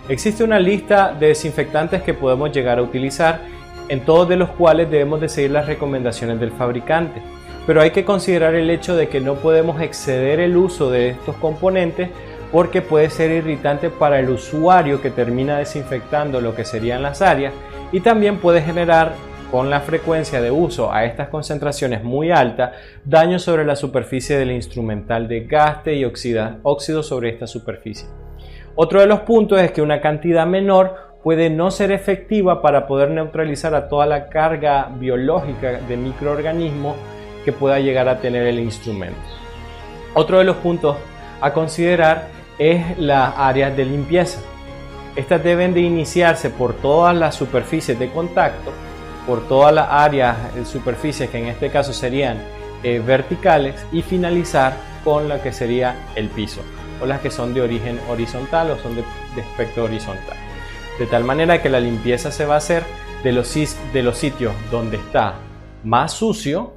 Existe 0.08 0.44
una 0.44 0.60
lista 0.60 1.12
de 1.12 1.28
desinfectantes 1.28 2.02
que 2.02 2.14
podemos 2.14 2.52
llegar 2.52 2.78
a 2.78 2.82
utilizar, 2.82 3.40
en 3.88 4.00
todos 4.00 4.28
de 4.28 4.36
los 4.36 4.50
cuales 4.50 4.90
debemos 4.90 5.20
de 5.20 5.28
seguir 5.28 5.50
las 5.50 5.66
recomendaciones 5.66 6.38
del 6.38 6.52
fabricante 6.52 7.20
pero 7.66 7.82
hay 7.82 7.90
que 7.90 8.04
considerar 8.04 8.54
el 8.54 8.70
hecho 8.70 8.96
de 8.96 9.08
que 9.08 9.20
no 9.20 9.34
podemos 9.34 9.80
exceder 9.82 10.38
el 10.38 10.56
uso 10.56 10.90
de 10.90 11.10
estos 11.10 11.34
componentes 11.36 12.10
porque 12.56 12.80
puede 12.80 13.10
ser 13.10 13.32
irritante 13.32 13.90
para 13.90 14.18
el 14.18 14.30
usuario 14.30 15.02
que 15.02 15.10
termina 15.10 15.58
desinfectando 15.58 16.40
lo 16.40 16.54
que 16.54 16.64
serían 16.64 17.02
las 17.02 17.20
áreas 17.20 17.52
y 17.92 18.00
también 18.00 18.38
puede 18.38 18.62
generar 18.62 19.12
con 19.50 19.68
la 19.68 19.80
frecuencia 19.80 20.40
de 20.40 20.50
uso 20.50 20.90
a 20.90 21.04
estas 21.04 21.28
concentraciones 21.28 22.02
muy 22.02 22.30
altas 22.30 22.70
daño 23.04 23.38
sobre 23.38 23.66
la 23.66 23.76
superficie 23.76 24.38
del 24.38 24.52
instrumental 24.52 25.28
de 25.28 25.40
gaste 25.40 25.96
y 25.96 26.06
óxido 26.06 27.02
sobre 27.02 27.28
esta 27.28 27.46
superficie. 27.46 28.08
Otro 28.74 29.00
de 29.00 29.06
los 29.06 29.20
puntos 29.20 29.60
es 29.60 29.70
que 29.72 29.82
una 29.82 30.00
cantidad 30.00 30.46
menor 30.46 31.18
puede 31.22 31.50
no 31.50 31.70
ser 31.70 31.92
efectiva 31.92 32.62
para 32.62 32.86
poder 32.86 33.10
neutralizar 33.10 33.74
a 33.74 33.86
toda 33.86 34.06
la 34.06 34.30
carga 34.30 34.88
biológica 34.98 35.72
de 35.86 35.96
microorganismos 35.98 36.96
que 37.44 37.52
pueda 37.52 37.80
llegar 37.80 38.08
a 38.08 38.20
tener 38.20 38.46
el 38.46 38.60
instrumento. 38.60 39.20
Otro 40.14 40.38
de 40.38 40.44
los 40.44 40.56
puntos 40.56 40.96
a 41.42 41.52
considerar 41.52 42.34
es 42.58 42.98
las 42.98 43.34
áreas 43.36 43.76
de 43.76 43.84
limpieza. 43.84 44.40
Estas 45.14 45.42
deben 45.42 45.74
de 45.74 45.80
iniciarse 45.80 46.50
por 46.50 46.74
todas 46.74 47.16
las 47.16 47.34
superficies 47.34 47.98
de 47.98 48.10
contacto, 48.10 48.72
por 49.26 49.48
todas 49.48 49.74
las 49.74 49.88
áreas 49.90 50.54
de 50.54 50.64
superficies 50.64 51.30
que 51.30 51.38
en 51.38 51.46
este 51.46 51.70
caso 51.70 51.92
serían 51.92 52.38
eh, 52.82 53.02
verticales 53.04 53.74
y 53.92 54.02
finalizar 54.02 54.74
con 55.04 55.28
la 55.28 55.42
que 55.42 55.52
sería 55.52 55.96
el 56.14 56.28
piso 56.28 56.60
o 57.00 57.06
las 57.06 57.20
que 57.20 57.30
son 57.30 57.54
de 57.54 57.62
origen 57.62 57.98
horizontal 58.08 58.70
o 58.70 58.78
son 58.78 58.96
de, 58.96 59.02
de 59.34 59.40
espectro 59.40 59.84
horizontal. 59.84 60.36
De 60.98 61.06
tal 61.06 61.24
manera 61.24 61.60
que 61.60 61.68
la 61.68 61.80
limpieza 61.80 62.30
se 62.30 62.46
va 62.46 62.54
a 62.54 62.58
hacer 62.58 62.82
de 63.22 63.32
los, 63.32 63.54
de 63.92 64.02
los 64.02 64.18
sitios 64.18 64.54
donde 64.70 64.96
está 64.96 65.34
más 65.84 66.12
sucio 66.12 66.72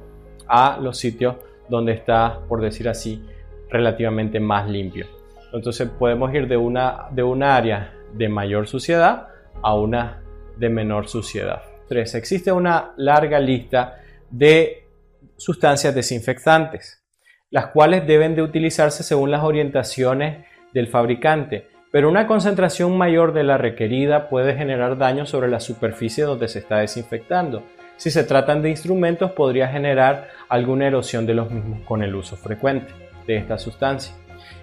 a 0.46 0.78
los 0.80 0.98
sitios 0.98 1.36
donde 1.68 1.92
está, 1.92 2.40
por 2.48 2.60
decir 2.60 2.88
así, 2.88 3.22
relativamente 3.68 4.40
más 4.40 4.68
limpio. 4.68 5.19
Entonces 5.52 5.88
podemos 5.88 6.32
ir 6.34 6.48
de 6.48 6.56
una, 6.56 7.08
de 7.10 7.24
área 7.44 7.92
de 8.12 8.28
mayor 8.28 8.66
suciedad 8.66 9.28
a 9.62 9.74
una 9.74 10.22
de 10.56 10.68
menor 10.68 11.08
suciedad. 11.08 11.62
3. 11.88 12.14
Existe 12.14 12.52
una 12.52 12.92
larga 12.96 13.40
lista 13.40 13.98
de 14.30 14.86
sustancias 15.36 15.94
desinfectantes, 15.94 17.02
las 17.50 17.68
cuales 17.68 18.06
deben 18.06 18.36
de 18.36 18.42
utilizarse 18.42 19.02
según 19.02 19.30
las 19.30 19.42
orientaciones 19.42 20.46
del 20.72 20.86
fabricante, 20.86 21.68
pero 21.90 22.08
una 22.08 22.28
concentración 22.28 22.96
mayor 22.96 23.32
de 23.32 23.42
la 23.42 23.58
requerida 23.58 24.28
puede 24.28 24.54
generar 24.54 24.98
daño 24.98 25.26
sobre 25.26 25.48
la 25.48 25.58
superficie 25.58 26.22
donde 26.24 26.46
se 26.46 26.60
está 26.60 26.78
desinfectando. 26.78 27.64
Si 27.96 28.10
se 28.10 28.22
tratan 28.22 28.62
de 28.62 28.70
instrumentos 28.70 29.32
podría 29.32 29.66
generar 29.66 30.28
alguna 30.48 30.86
erosión 30.86 31.26
de 31.26 31.34
los 31.34 31.50
mismos 31.50 31.80
con 31.80 32.02
el 32.02 32.14
uso 32.14 32.36
frecuente 32.36 32.92
de 33.26 33.36
esta 33.36 33.58
sustancia. 33.58 34.14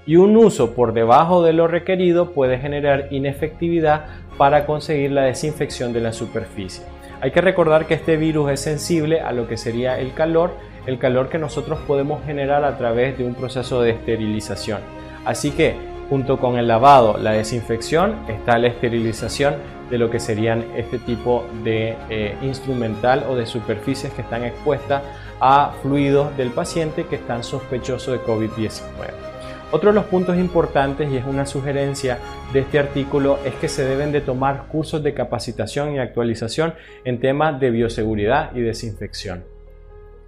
Y 0.07 0.15
un 0.15 0.37
uso 0.37 0.73
por 0.73 0.93
debajo 0.93 1.43
de 1.43 1.51
lo 1.51 1.67
requerido 1.67 2.31
puede 2.31 2.57
generar 2.57 3.09
inefectividad 3.11 4.05
para 4.37 4.65
conseguir 4.65 5.11
la 5.11 5.23
desinfección 5.23 5.91
de 5.91 5.99
la 5.99 6.13
superficie. 6.13 6.85
Hay 7.19 7.31
que 7.31 7.41
recordar 7.41 7.87
que 7.87 7.95
este 7.95 8.15
virus 8.15 8.49
es 8.51 8.61
sensible 8.61 9.19
a 9.19 9.33
lo 9.33 9.49
que 9.49 9.57
sería 9.57 9.99
el 9.99 10.13
calor, 10.13 10.51
el 10.85 10.97
calor 10.97 11.27
que 11.27 11.37
nosotros 11.37 11.79
podemos 11.85 12.23
generar 12.23 12.63
a 12.63 12.77
través 12.77 13.17
de 13.17 13.25
un 13.25 13.35
proceso 13.35 13.81
de 13.81 13.91
esterilización. 13.91 14.79
Así 15.25 15.51
que 15.51 15.75
junto 16.09 16.37
con 16.37 16.57
el 16.57 16.69
lavado, 16.69 17.17
la 17.17 17.33
desinfección, 17.33 18.15
está 18.29 18.57
la 18.59 18.67
esterilización 18.67 19.55
de 19.89 19.97
lo 19.97 20.09
que 20.09 20.21
serían 20.21 20.63
este 20.77 20.99
tipo 20.99 21.45
de 21.65 21.97
eh, 22.09 22.33
instrumental 22.41 23.25
o 23.29 23.35
de 23.35 23.45
superficies 23.45 24.13
que 24.13 24.21
están 24.21 24.45
expuestas 24.45 25.03
a 25.41 25.73
fluidos 25.81 26.35
del 26.37 26.51
paciente 26.51 27.05
que 27.07 27.17
están 27.17 27.43
sospechosos 27.43 28.13
de 28.13 28.23
COVID-19. 28.23 29.37
Otro 29.69 29.89
de 29.89 29.95
los 29.95 30.05
puntos 30.05 30.38
importantes 30.38 31.12
y 31.12 31.17
es 31.17 31.25
una 31.25 31.45
sugerencia 31.45 32.19
de 32.53 32.62
este 32.62 32.79
artículo 32.79 33.38
es 33.43 33.53
que 33.55 33.67
se 33.67 33.83
deben 33.83 34.13
de 34.13 34.21
tomar 34.21 34.67
cursos 34.67 35.03
de 35.03 35.13
capacitación 35.13 35.93
y 35.93 36.00
actualización 36.00 36.74
en 37.03 37.19
temas 37.19 37.59
de 37.59 37.71
bioseguridad 37.71 38.55
y 38.55 38.62
desinfección. 38.62 39.43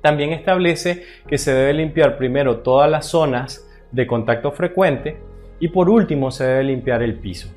También 0.01 0.33
establece 0.33 1.05
que 1.25 1.37
se 1.37 1.53
debe 1.53 1.73
limpiar 1.73 2.17
primero 2.17 2.57
todas 2.57 2.91
las 2.91 3.05
zonas 3.05 3.65
de 3.93 4.07
contacto 4.07 4.51
frecuente 4.51 5.17
y 5.61 5.69
por 5.69 5.89
último 5.89 6.31
se 6.31 6.43
debe 6.43 6.63
limpiar 6.65 7.01
el 7.01 7.15
piso. 7.15 7.47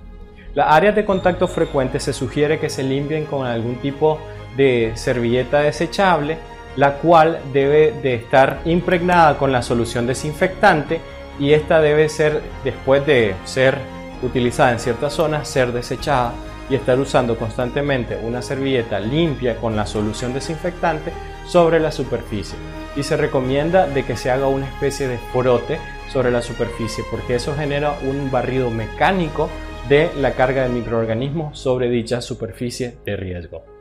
Las 0.54 0.68
áreas 0.70 0.94
de 0.94 1.04
contacto 1.04 1.48
frecuente 1.48 1.98
se 1.98 2.12
sugiere 2.12 2.60
que 2.60 2.68
se 2.70 2.84
limpien 2.84 3.24
con 3.24 3.44
algún 3.44 3.76
tipo 3.76 4.20
de 4.56 4.92
servilleta 4.94 5.60
desechable, 5.60 6.36
la 6.76 6.94
cual 6.98 7.40
debe 7.52 7.92
de 8.02 8.14
estar 8.14 8.60
impregnada 8.66 9.36
con 9.36 9.50
la 9.50 9.62
solución 9.62 10.06
desinfectante 10.06 11.00
y 11.38 11.52
esta 11.52 11.80
debe 11.80 12.08
ser, 12.08 12.42
después 12.64 13.06
de 13.06 13.34
ser 13.44 13.78
utilizada 14.22 14.72
en 14.72 14.78
ciertas 14.78 15.12
zonas, 15.14 15.48
ser 15.48 15.72
desechada 15.72 16.32
y 16.70 16.74
estar 16.74 16.98
usando 16.98 17.36
constantemente 17.36 18.16
una 18.22 18.40
servilleta 18.40 19.00
limpia 19.00 19.56
con 19.56 19.76
la 19.76 19.86
solución 19.86 20.32
desinfectante 20.32 21.12
sobre 21.46 21.80
la 21.80 21.90
superficie. 21.90 22.56
Y 22.96 23.02
se 23.02 23.16
recomienda 23.16 23.86
de 23.86 24.04
que 24.04 24.16
se 24.16 24.30
haga 24.30 24.46
una 24.46 24.66
especie 24.66 25.08
de 25.08 25.18
frote 25.32 25.78
sobre 26.12 26.30
la 26.30 26.42
superficie 26.42 27.04
porque 27.10 27.36
eso 27.36 27.54
genera 27.56 27.96
un 28.02 28.30
barrido 28.30 28.70
mecánico 28.70 29.48
de 29.88 30.10
la 30.16 30.32
carga 30.32 30.62
de 30.62 30.68
microorganismos 30.68 31.58
sobre 31.58 31.90
dicha 31.90 32.20
superficie 32.20 32.96
de 33.04 33.16
riesgo. 33.16 33.71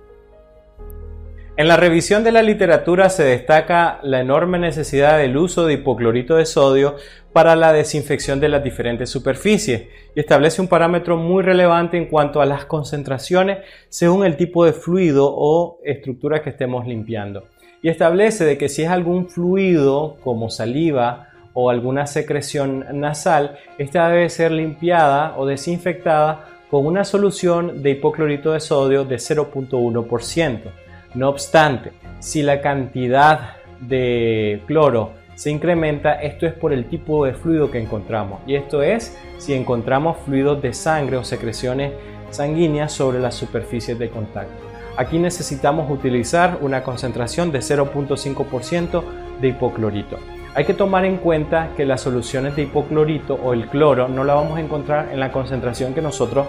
En 1.58 1.68
la 1.68 1.76
revisión 1.76 2.24
de 2.24 2.32
la 2.32 2.42
literatura 2.42 3.10
se 3.10 3.24
destaca 3.24 4.00
la 4.04 4.22
enorme 4.22 4.58
necesidad 4.58 5.18
del 5.18 5.36
uso 5.36 5.66
de 5.66 5.74
hipoclorito 5.74 6.38
de 6.38 6.46
sodio 6.46 6.96
para 7.34 7.58
la 7.58 7.74
desinfección 7.74 8.40
de 8.40 8.48
las 8.48 8.64
diferentes 8.64 9.10
superficies 9.10 9.84
y 10.16 10.20
establece 10.22 10.62
un 10.62 10.70
parámetro 10.70 11.18
muy 11.18 11.44
relevante 11.44 11.98
en 11.98 12.06
cuanto 12.06 12.42
a 12.42 12.46
las 12.46 12.66
concentraciones 12.66 13.60
según 13.90 14.26
el 14.26 14.38
tipo 14.38 14.64
de 14.64 14.72
fluido 14.72 15.30
o 15.30 15.80
estructura 15.84 16.42
que 16.42 16.52
estemos 16.52 16.88
limpiando. 16.88 17.44
Y 17.82 17.90
establece 17.90 18.46
de 18.46 18.58
que 18.58 18.70
si 18.70 18.84
es 18.84 18.90
algún 18.90 19.30
fluido 19.30 20.18
como 20.24 20.50
saliva 20.50 21.32
o 21.54 21.70
alguna 21.70 22.08
secreción 22.08 22.86
nasal, 22.94 23.58
esta 23.78 24.08
debe 24.08 24.30
ser 24.30 24.54
limpiada 24.54 25.36
o 25.38 25.46
desinfectada 25.46 26.48
con 26.70 26.86
una 26.86 27.04
solución 27.04 27.84
de 27.84 27.92
hipoclorito 27.92 28.54
de 28.54 28.62
sodio 28.62 29.04
de 29.04 29.18
0.1%. 29.18 30.91
No 31.14 31.28
obstante, 31.28 31.92
si 32.20 32.42
la 32.42 32.62
cantidad 32.62 33.58
de 33.82 34.62
cloro 34.66 35.12
se 35.36 35.50
incrementa, 35.50 36.14
esto 36.22 36.46
es 36.46 36.54
por 36.54 36.72
el 36.72 36.86
tipo 36.86 37.26
de 37.26 37.34
fluido 37.34 37.70
que 37.70 37.80
encontramos. 37.80 38.40
Y 38.48 38.56
esto 38.56 38.82
es 38.82 39.18
si 39.38 39.54
encontramos 39.54 40.18
fluidos 40.26 40.62
de 40.62 40.74
sangre 40.74 41.18
o 41.18 41.24
secreciones 41.24 41.92
sanguíneas 42.30 42.94
sobre 42.94 43.20
las 43.20 43.36
superficies 43.36 44.00
de 44.00 44.10
contacto. 44.10 44.54
Aquí 44.96 45.20
necesitamos 45.20 45.90
utilizar 45.92 46.60
una 46.62 46.84
concentración 46.84 47.52
de 47.52 47.60
0.5% 47.60 49.04
de 49.42 49.48
hipoclorito. 49.50 50.18
Hay 50.54 50.66
que 50.66 50.74
tomar 50.74 51.06
en 51.06 51.18
cuenta 51.18 51.72
que 51.76 51.86
las 51.86 52.02
soluciones 52.02 52.56
de 52.56 52.64
hipoclorito 52.64 53.36
o 53.36 53.54
el 53.54 53.68
cloro 53.68 54.08
no 54.08 54.24
la 54.24 54.34
vamos 54.34 54.58
a 54.58 54.62
encontrar 54.62 55.10
en 55.12 55.20
la 55.20 55.32
concentración 55.32 55.94
que 55.94 56.02
nosotros 56.02 56.48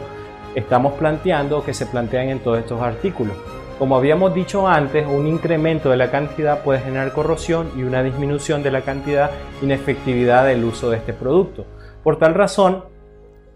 estamos 0.54 0.92
planteando 0.94 1.58
o 1.58 1.64
que 1.64 1.74
se 1.74 1.86
plantean 1.86 2.28
en 2.28 2.40
todos 2.40 2.58
estos 2.58 2.80
artículos. 2.80 3.36
Como 3.82 3.96
habíamos 3.96 4.32
dicho 4.32 4.68
antes, 4.68 5.04
un 5.08 5.26
incremento 5.26 5.90
de 5.90 5.96
la 5.96 6.12
cantidad 6.12 6.62
puede 6.62 6.78
generar 6.78 7.12
corrosión 7.12 7.72
y 7.76 7.82
una 7.82 8.04
disminución 8.04 8.62
de 8.62 8.70
la 8.70 8.82
cantidad 8.82 9.32
inefectividad 9.60 10.46
del 10.46 10.62
uso 10.62 10.88
de 10.88 10.98
este 10.98 11.12
producto. 11.12 11.66
Por 12.04 12.16
tal 12.16 12.34
razón, 12.34 12.84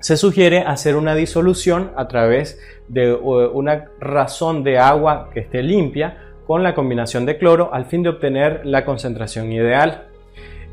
se 0.01 0.17
sugiere 0.17 0.63
hacer 0.63 0.97
una 0.97 1.15
disolución 1.15 1.93
a 1.97 2.09
través 2.09 2.59
de 2.89 3.15
una 3.15 3.85
razón 4.01 4.65
de 4.65 4.81
agua 4.81 5.31
que 5.33 5.39
esté 5.39 5.63
limpia 5.63 6.19
con 6.45 6.65
la 6.65 6.75
combinación 6.75 7.25
de 7.25 7.39
cloro 7.39 7.73
al 7.73 7.85
fin 7.85 8.03
de 8.03 8.09
obtener 8.09 8.63
la 8.65 8.85
concentración 8.85 9.53
ideal. 9.53 10.09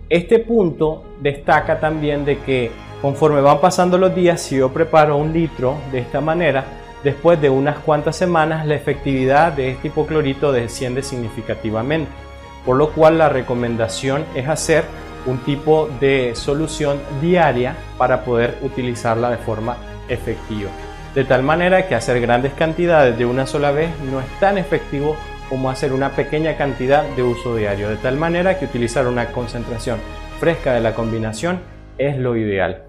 Este 0.09 0.39
punto 0.39 1.03
destaca 1.21 1.79
también 1.79 2.25
de 2.25 2.39
que 2.39 2.71
conforme 3.03 3.39
van 3.39 3.61
pasando 3.61 3.99
los 3.99 4.15
días, 4.15 4.41
si 4.41 4.57
yo 4.57 4.73
preparo 4.73 5.15
un 5.15 5.31
litro 5.31 5.75
de 5.91 5.99
esta 5.99 6.21
manera, 6.21 6.65
Después 7.03 7.41
de 7.41 7.49
unas 7.49 7.79
cuantas 7.79 8.15
semanas, 8.15 8.65
la 8.65 8.75
efectividad 8.75 9.51
de 9.51 9.71
este 9.71 9.89
hipoclorito 9.89 10.53
desciende 10.53 11.03
significativamente, 11.03 12.09
por 12.65 12.77
lo 12.77 12.91
cual 12.91 13.17
la 13.17 13.27
recomendación 13.27 14.23
es 14.35 14.47
hacer 14.47 14.85
un 15.25 15.39
tipo 15.39 15.89
de 15.99 16.31
solución 16.33 17.01
diaria 17.21 17.75
para 17.97 18.23
poder 18.23 18.57
utilizarla 18.61 19.29
de 19.29 19.37
forma 19.37 19.75
efectiva. 20.07 20.69
De 21.13 21.25
tal 21.25 21.43
manera 21.43 21.87
que 21.87 21.95
hacer 21.95 22.21
grandes 22.21 22.53
cantidades 22.53 23.17
de 23.17 23.25
una 23.25 23.45
sola 23.45 23.71
vez 23.71 23.89
no 24.09 24.21
es 24.21 24.27
tan 24.39 24.57
efectivo 24.57 25.15
como 25.49 25.69
hacer 25.69 25.93
una 25.93 26.09
pequeña 26.09 26.55
cantidad 26.55 27.03
de 27.03 27.21
uso 27.21 27.55
diario. 27.55 27.89
De 27.89 27.97
tal 27.97 28.17
manera 28.17 28.57
que 28.57 28.65
utilizar 28.65 29.07
una 29.07 29.27
concentración 29.27 29.99
fresca 30.39 30.73
de 30.73 30.79
la 30.79 30.95
combinación 30.95 31.59
es 31.97 32.17
lo 32.17 32.35
ideal. 32.37 32.83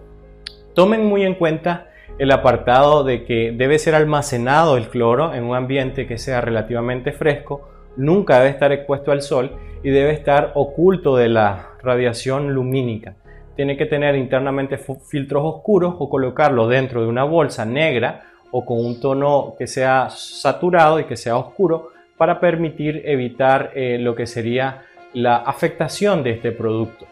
Tomen 0.74 1.04
muy 1.04 1.24
en 1.24 1.34
cuenta 1.34 1.88
el 2.18 2.30
apartado 2.30 3.04
de 3.04 3.24
que 3.24 3.52
debe 3.52 3.78
ser 3.78 3.94
almacenado 3.94 4.76
el 4.76 4.88
cloro 4.88 5.34
en 5.34 5.44
un 5.44 5.56
ambiente 5.56 6.06
que 6.06 6.18
sea 6.18 6.40
relativamente 6.40 7.12
fresco, 7.12 7.68
nunca 7.96 8.38
debe 8.38 8.50
estar 8.50 8.72
expuesto 8.72 9.10
al 9.12 9.22
sol 9.22 9.52
y 9.82 9.90
debe 9.90 10.12
estar 10.12 10.52
oculto 10.54 11.16
de 11.16 11.28
la 11.28 11.70
radiación 11.82 12.54
lumínica. 12.54 13.16
Tiene 13.56 13.76
que 13.76 13.86
tener 13.86 14.16
internamente 14.16 14.78
filtros 14.78 15.42
oscuros 15.44 15.94
o 15.98 16.08
colocarlo 16.08 16.68
dentro 16.68 17.02
de 17.02 17.08
una 17.08 17.24
bolsa 17.24 17.64
negra 17.64 18.22
o 18.50 18.64
con 18.64 18.78
un 18.78 19.00
tono 19.00 19.54
que 19.58 19.66
sea 19.66 20.08
saturado 20.10 21.00
y 21.00 21.04
que 21.04 21.16
sea 21.16 21.36
oscuro 21.36 21.90
para 22.16 22.40
permitir 22.40 23.02
evitar 23.04 23.72
eh, 23.74 23.98
lo 23.98 24.14
que 24.14 24.26
sería 24.26 24.82
la 25.12 25.36
afectación 25.36 26.22
de 26.22 26.30
este 26.30 26.52
producto. 26.52 27.06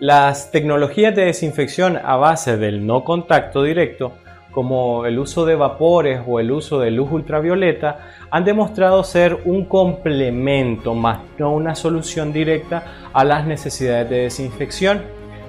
Las 0.00 0.50
tecnologías 0.50 1.14
de 1.14 1.26
desinfección 1.26 1.98
a 2.02 2.16
base 2.16 2.56
del 2.56 2.86
no 2.86 3.04
contacto 3.04 3.62
directo, 3.62 4.14
como 4.50 5.04
el 5.04 5.18
uso 5.18 5.44
de 5.44 5.56
vapores 5.56 6.22
o 6.26 6.40
el 6.40 6.52
uso 6.52 6.80
de 6.80 6.90
luz 6.90 7.12
ultravioleta, 7.12 8.08
han 8.30 8.46
demostrado 8.46 9.04
ser 9.04 9.40
un 9.44 9.66
complemento 9.66 10.94
más 10.94 11.18
no 11.36 11.52
una 11.52 11.74
solución 11.74 12.32
directa 12.32 13.10
a 13.12 13.24
las 13.24 13.46
necesidades 13.46 14.08
de 14.08 14.22
desinfección. 14.22 15.02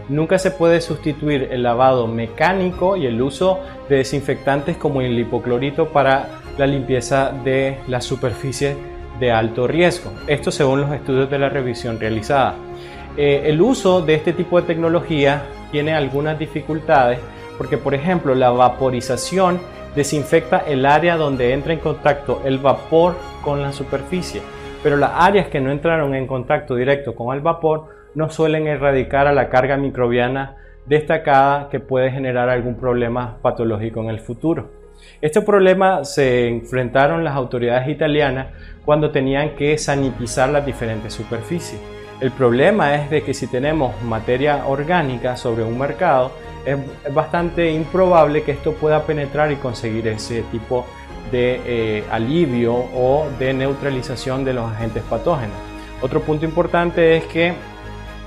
Nunca 0.09 0.37
se 0.37 0.51
puede 0.51 0.81
sustituir 0.81 1.47
el 1.49 1.63
lavado 1.63 2.05
mecánico 2.07 2.97
y 2.97 3.05
el 3.05 3.21
uso 3.21 3.61
de 3.87 3.99
desinfectantes 3.99 4.75
como 4.75 4.99
el 5.01 5.17
hipoclorito 5.17 5.93
para 5.93 6.27
la 6.57 6.67
limpieza 6.67 7.31
de 7.45 7.77
las 7.87 8.03
superficies 8.03 8.75
de 9.17 9.31
alto 9.31 9.65
riesgo. 9.65 10.11
Esto 10.27 10.51
según 10.51 10.81
los 10.81 10.91
estudios 10.91 11.29
de 11.31 11.39
la 11.39 11.47
revisión 11.47 12.01
realizada. 12.01 12.55
Eh, 13.17 13.43
el 13.45 13.61
uso 13.61 14.01
de 14.01 14.15
este 14.15 14.33
tipo 14.33 14.59
de 14.59 14.67
tecnología 14.67 15.43
tiene 15.71 15.93
algunas 15.93 16.39
dificultades 16.39 17.19
porque, 17.57 17.77
por 17.77 17.93
ejemplo, 17.93 18.33
la 18.35 18.51
vaporización 18.51 19.59
desinfecta 19.95 20.59
el 20.59 20.85
área 20.85 21.17
donde 21.17 21.53
entra 21.53 21.73
en 21.73 21.79
contacto 21.79 22.41
el 22.45 22.57
vapor 22.57 23.15
con 23.43 23.61
la 23.61 23.73
superficie, 23.73 24.41
pero 24.81 24.97
las 24.97 25.11
áreas 25.15 25.47
que 25.47 25.59
no 25.59 25.71
entraron 25.71 26.15
en 26.15 26.27
contacto 26.27 26.75
directo 26.75 27.13
con 27.13 27.35
el 27.35 27.41
vapor 27.41 27.89
no 28.15 28.29
suelen 28.29 28.67
erradicar 28.67 29.27
a 29.27 29.33
la 29.33 29.49
carga 29.49 29.77
microbiana 29.77 30.57
destacada 30.85 31.69
que 31.69 31.79
puede 31.79 32.11
generar 32.11 32.49
algún 32.49 32.75
problema 32.75 33.37
patológico 33.41 34.01
en 34.01 34.09
el 34.09 34.19
futuro. 34.19 34.69
Este 35.21 35.41
problema 35.41 36.03
se 36.03 36.47
enfrentaron 36.47 37.23
las 37.23 37.35
autoridades 37.35 37.87
italianas 37.89 38.47
cuando 38.85 39.11
tenían 39.11 39.55
que 39.55 39.77
sanitizar 39.77 40.49
las 40.49 40.65
diferentes 40.65 41.13
superficies. 41.13 42.00
El 42.21 42.29
problema 42.29 42.93
es 42.93 43.09
de 43.09 43.23
que 43.23 43.33
si 43.33 43.47
tenemos 43.47 43.99
materia 44.03 44.67
orgánica 44.67 45.35
sobre 45.35 45.63
un 45.63 45.79
mercado, 45.79 46.31
es 46.63 46.77
bastante 47.11 47.71
improbable 47.71 48.43
que 48.43 48.51
esto 48.51 48.73
pueda 48.73 49.01
penetrar 49.07 49.51
y 49.51 49.55
conseguir 49.55 50.07
ese 50.07 50.43
tipo 50.43 50.85
de 51.31 51.61
eh, 51.65 52.03
alivio 52.11 52.75
o 52.75 53.25
de 53.39 53.55
neutralización 53.55 54.45
de 54.45 54.53
los 54.53 54.71
agentes 54.71 55.01
patógenos. 55.09 55.55
Otro 56.03 56.21
punto 56.21 56.45
importante 56.45 57.17
es 57.17 57.25
que 57.25 57.55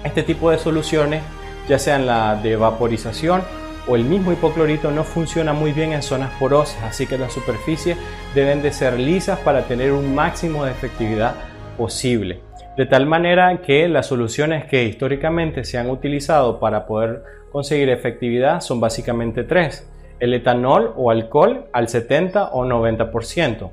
este 0.03 0.25
tipo 0.25 0.51
de 0.51 0.59
soluciones, 0.59 1.23
ya 1.69 1.79
sean 1.79 2.05
la 2.05 2.35
de 2.35 2.57
vaporización 2.57 3.43
o 3.87 3.95
el 3.95 4.03
mismo 4.03 4.33
hipoclorito, 4.33 4.91
no 4.91 5.05
funciona 5.05 5.53
muy 5.53 5.71
bien 5.71 5.93
en 5.93 6.03
zonas 6.03 6.33
porosas, 6.41 6.83
así 6.83 7.07
que 7.07 7.17
las 7.17 7.33
superficies 7.33 7.97
deben 8.35 8.61
de 8.61 8.73
ser 8.73 8.99
lisas 8.99 9.39
para 9.39 9.69
tener 9.69 9.93
un 9.93 10.17
máximo 10.17 10.65
de 10.65 10.73
efectividad 10.73 11.37
posible. 11.77 12.41
De 12.77 12.87
tal 12.87 13.07
manera 13.07 13.61
que 13.63 13.89
las 13.89 14.07
soluciones 14.07 14.65
que 14.65 14.85
históricamente 14.85 15.65
se 15.65 15.79
han 15.79 15.91
utilizado 15.91 16.59
para 16.59 16.87
poder 16.87 17.23
conseguir 17.53 17.89
efectividad 17.89 18.61
son 18.61 18.81
básicamente 18.81 19.45
tres. 19.45 19.89
El 20.19 20.35
etanol 20.35 20.93
o 20.97 21.13
alcohol 21.13 21.67
al 21.73 21.89
70 21.89 22.49
o 22.49 22.65
90%. 22.65 23.71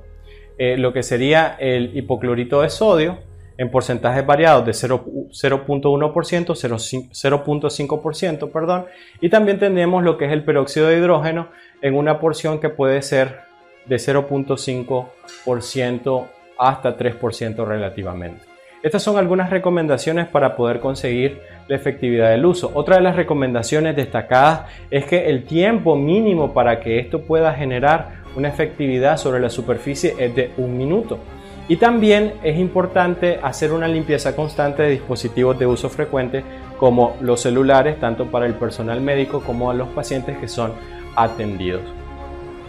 Eh, 0.60 0.78
lo 0.78 0.94
que 0.94 1.02
sería 1.02 1.56
el 1.60 1.98
hipoclorito 1.98 2.62
de 2.62 2.70
sodio 2.70 3.18
en 3.58 3.72
porcentajes 3.72 4.24
variados 4.24 4.64
de 4.66 4.74
0.1%, 4.74 7.10
0.5%, 7.12 8.52
perdón, 8.52 8.86
y 9.20 9.30
también 9.30 9.58
tenemos 9.58 10.04
lo 10.04 10.20
que 10.20 10.26
es 10.26 10.32
el 10.32 10.44
peróxido 10.44 10.86
de 10.88 10.98
hidrógeno 10.98 11.48
en 11.82 11.96
una 11.96 12.20
porción 12.20 12.60
que 12.60 12.70
puede 12.70 13.02
ser 13.02 13.40
de 13.88 13.96
0.5% 13.96 16.28
hasta 16.60 16.98
3% 16.98 17.66
relativamente. 17.66 18.51
Estas 18.84 19.04
son 19.04 19.18
algunas 19.18 19.52
recomendaciones 19.52 20.28
para 20.28 20.56
poder 20.56 20.80
conseguir 20.80 21.40
la 21.68 21.76
efectividad 21.76 22.32
del 22.32 22.46
uso. 22.46 22.72
Otra 22.74 22.96
de 22.96 23.04
las 23.04 23.16
recomendaciones 23.16 23.96
destacadas 23.96 24.62
es 24.90 25.06
que 25.06 25.30
el 25.30 25.44
tiempo 25.44 25.96
mínimo 25.96 26.52
para 26.52 26.80
que 26.80 26.98
esto 26.98 27.22
pueda 27.22 27.54
generar 27.54 28.22
una 28.36 28.48
efectividad 28.48 29.18
sobre 29.18 29.40
la 29.40 29.52
superficie 29.52 30.16
es 30.18 30.36
de 30.36 30.52
un 30.58 30.78
minuto. 30.80 31.20
Y 31.68 31.76
también 31.76 32.34
es 32.42 32.58
importante 32.58 33.40
hacer 33.44 33.72
una 33.72 33.88
limpieza 33.88 34.36
constante 34.36 34.82
de 34.82 34.90
dispositivos 34.90 35.60
de 35.60 35.68
uso 35.68 35.88
frecuente 35.88 36.44
como 36.80 37.16
los 37.22 37.40
celulares, 37.40 38.00
tanto 38.00 38.32
para 38.32 38.48
el 38.48 38.56
personal 38.56 39.00
médico 39.00 39.42
como 39.42 39.70
a 39.70 39.76
los 39.76 39.90
pacientes 39.90 40.40
que 40.40 40.48
son 40.48 40.74
atendidos. 41.16 41.84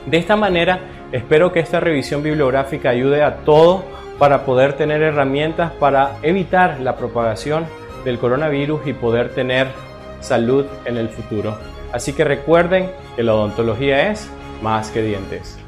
De 0.05 0.19
esta 0.19 0.37
manera, 0.37 0.79
espero 1.11 1.53
que 1.53 1.61
esta 1.61 1.81
revisión 1.81 2.23
bibliográfica 2.23 2.91
ayude 2.91 3.23
a 3.23 3.37
todos 3.37 3.83
para 4.23 4.45
poder 4.45 4.75
tener 4.75 5.03
herramientas 5.03 5.73
para 5.81 6.13
evitar 6.23 6.79
la 6.79 6.95
propagación 6.95 7.67
del 8.05 8.21
coronavirus 8.21 8.87
y 8.87 8.93
poder 8.93 9.35
tener 9.35 9.67
salud 10.21 10.65
en 10.85 10.97
el 10.97 11.09
futuro. 11.09 11.59
Así 11.93 12.13
que 12.13 12.23
recuerden 12.23 12.89
que 13.17 13.25
la 13.25 13.35
odontología 13.35 14.13
es 14.13 14.31
más 14.63 14.93
que 14.93 15.03
dientes. 15.03 15.59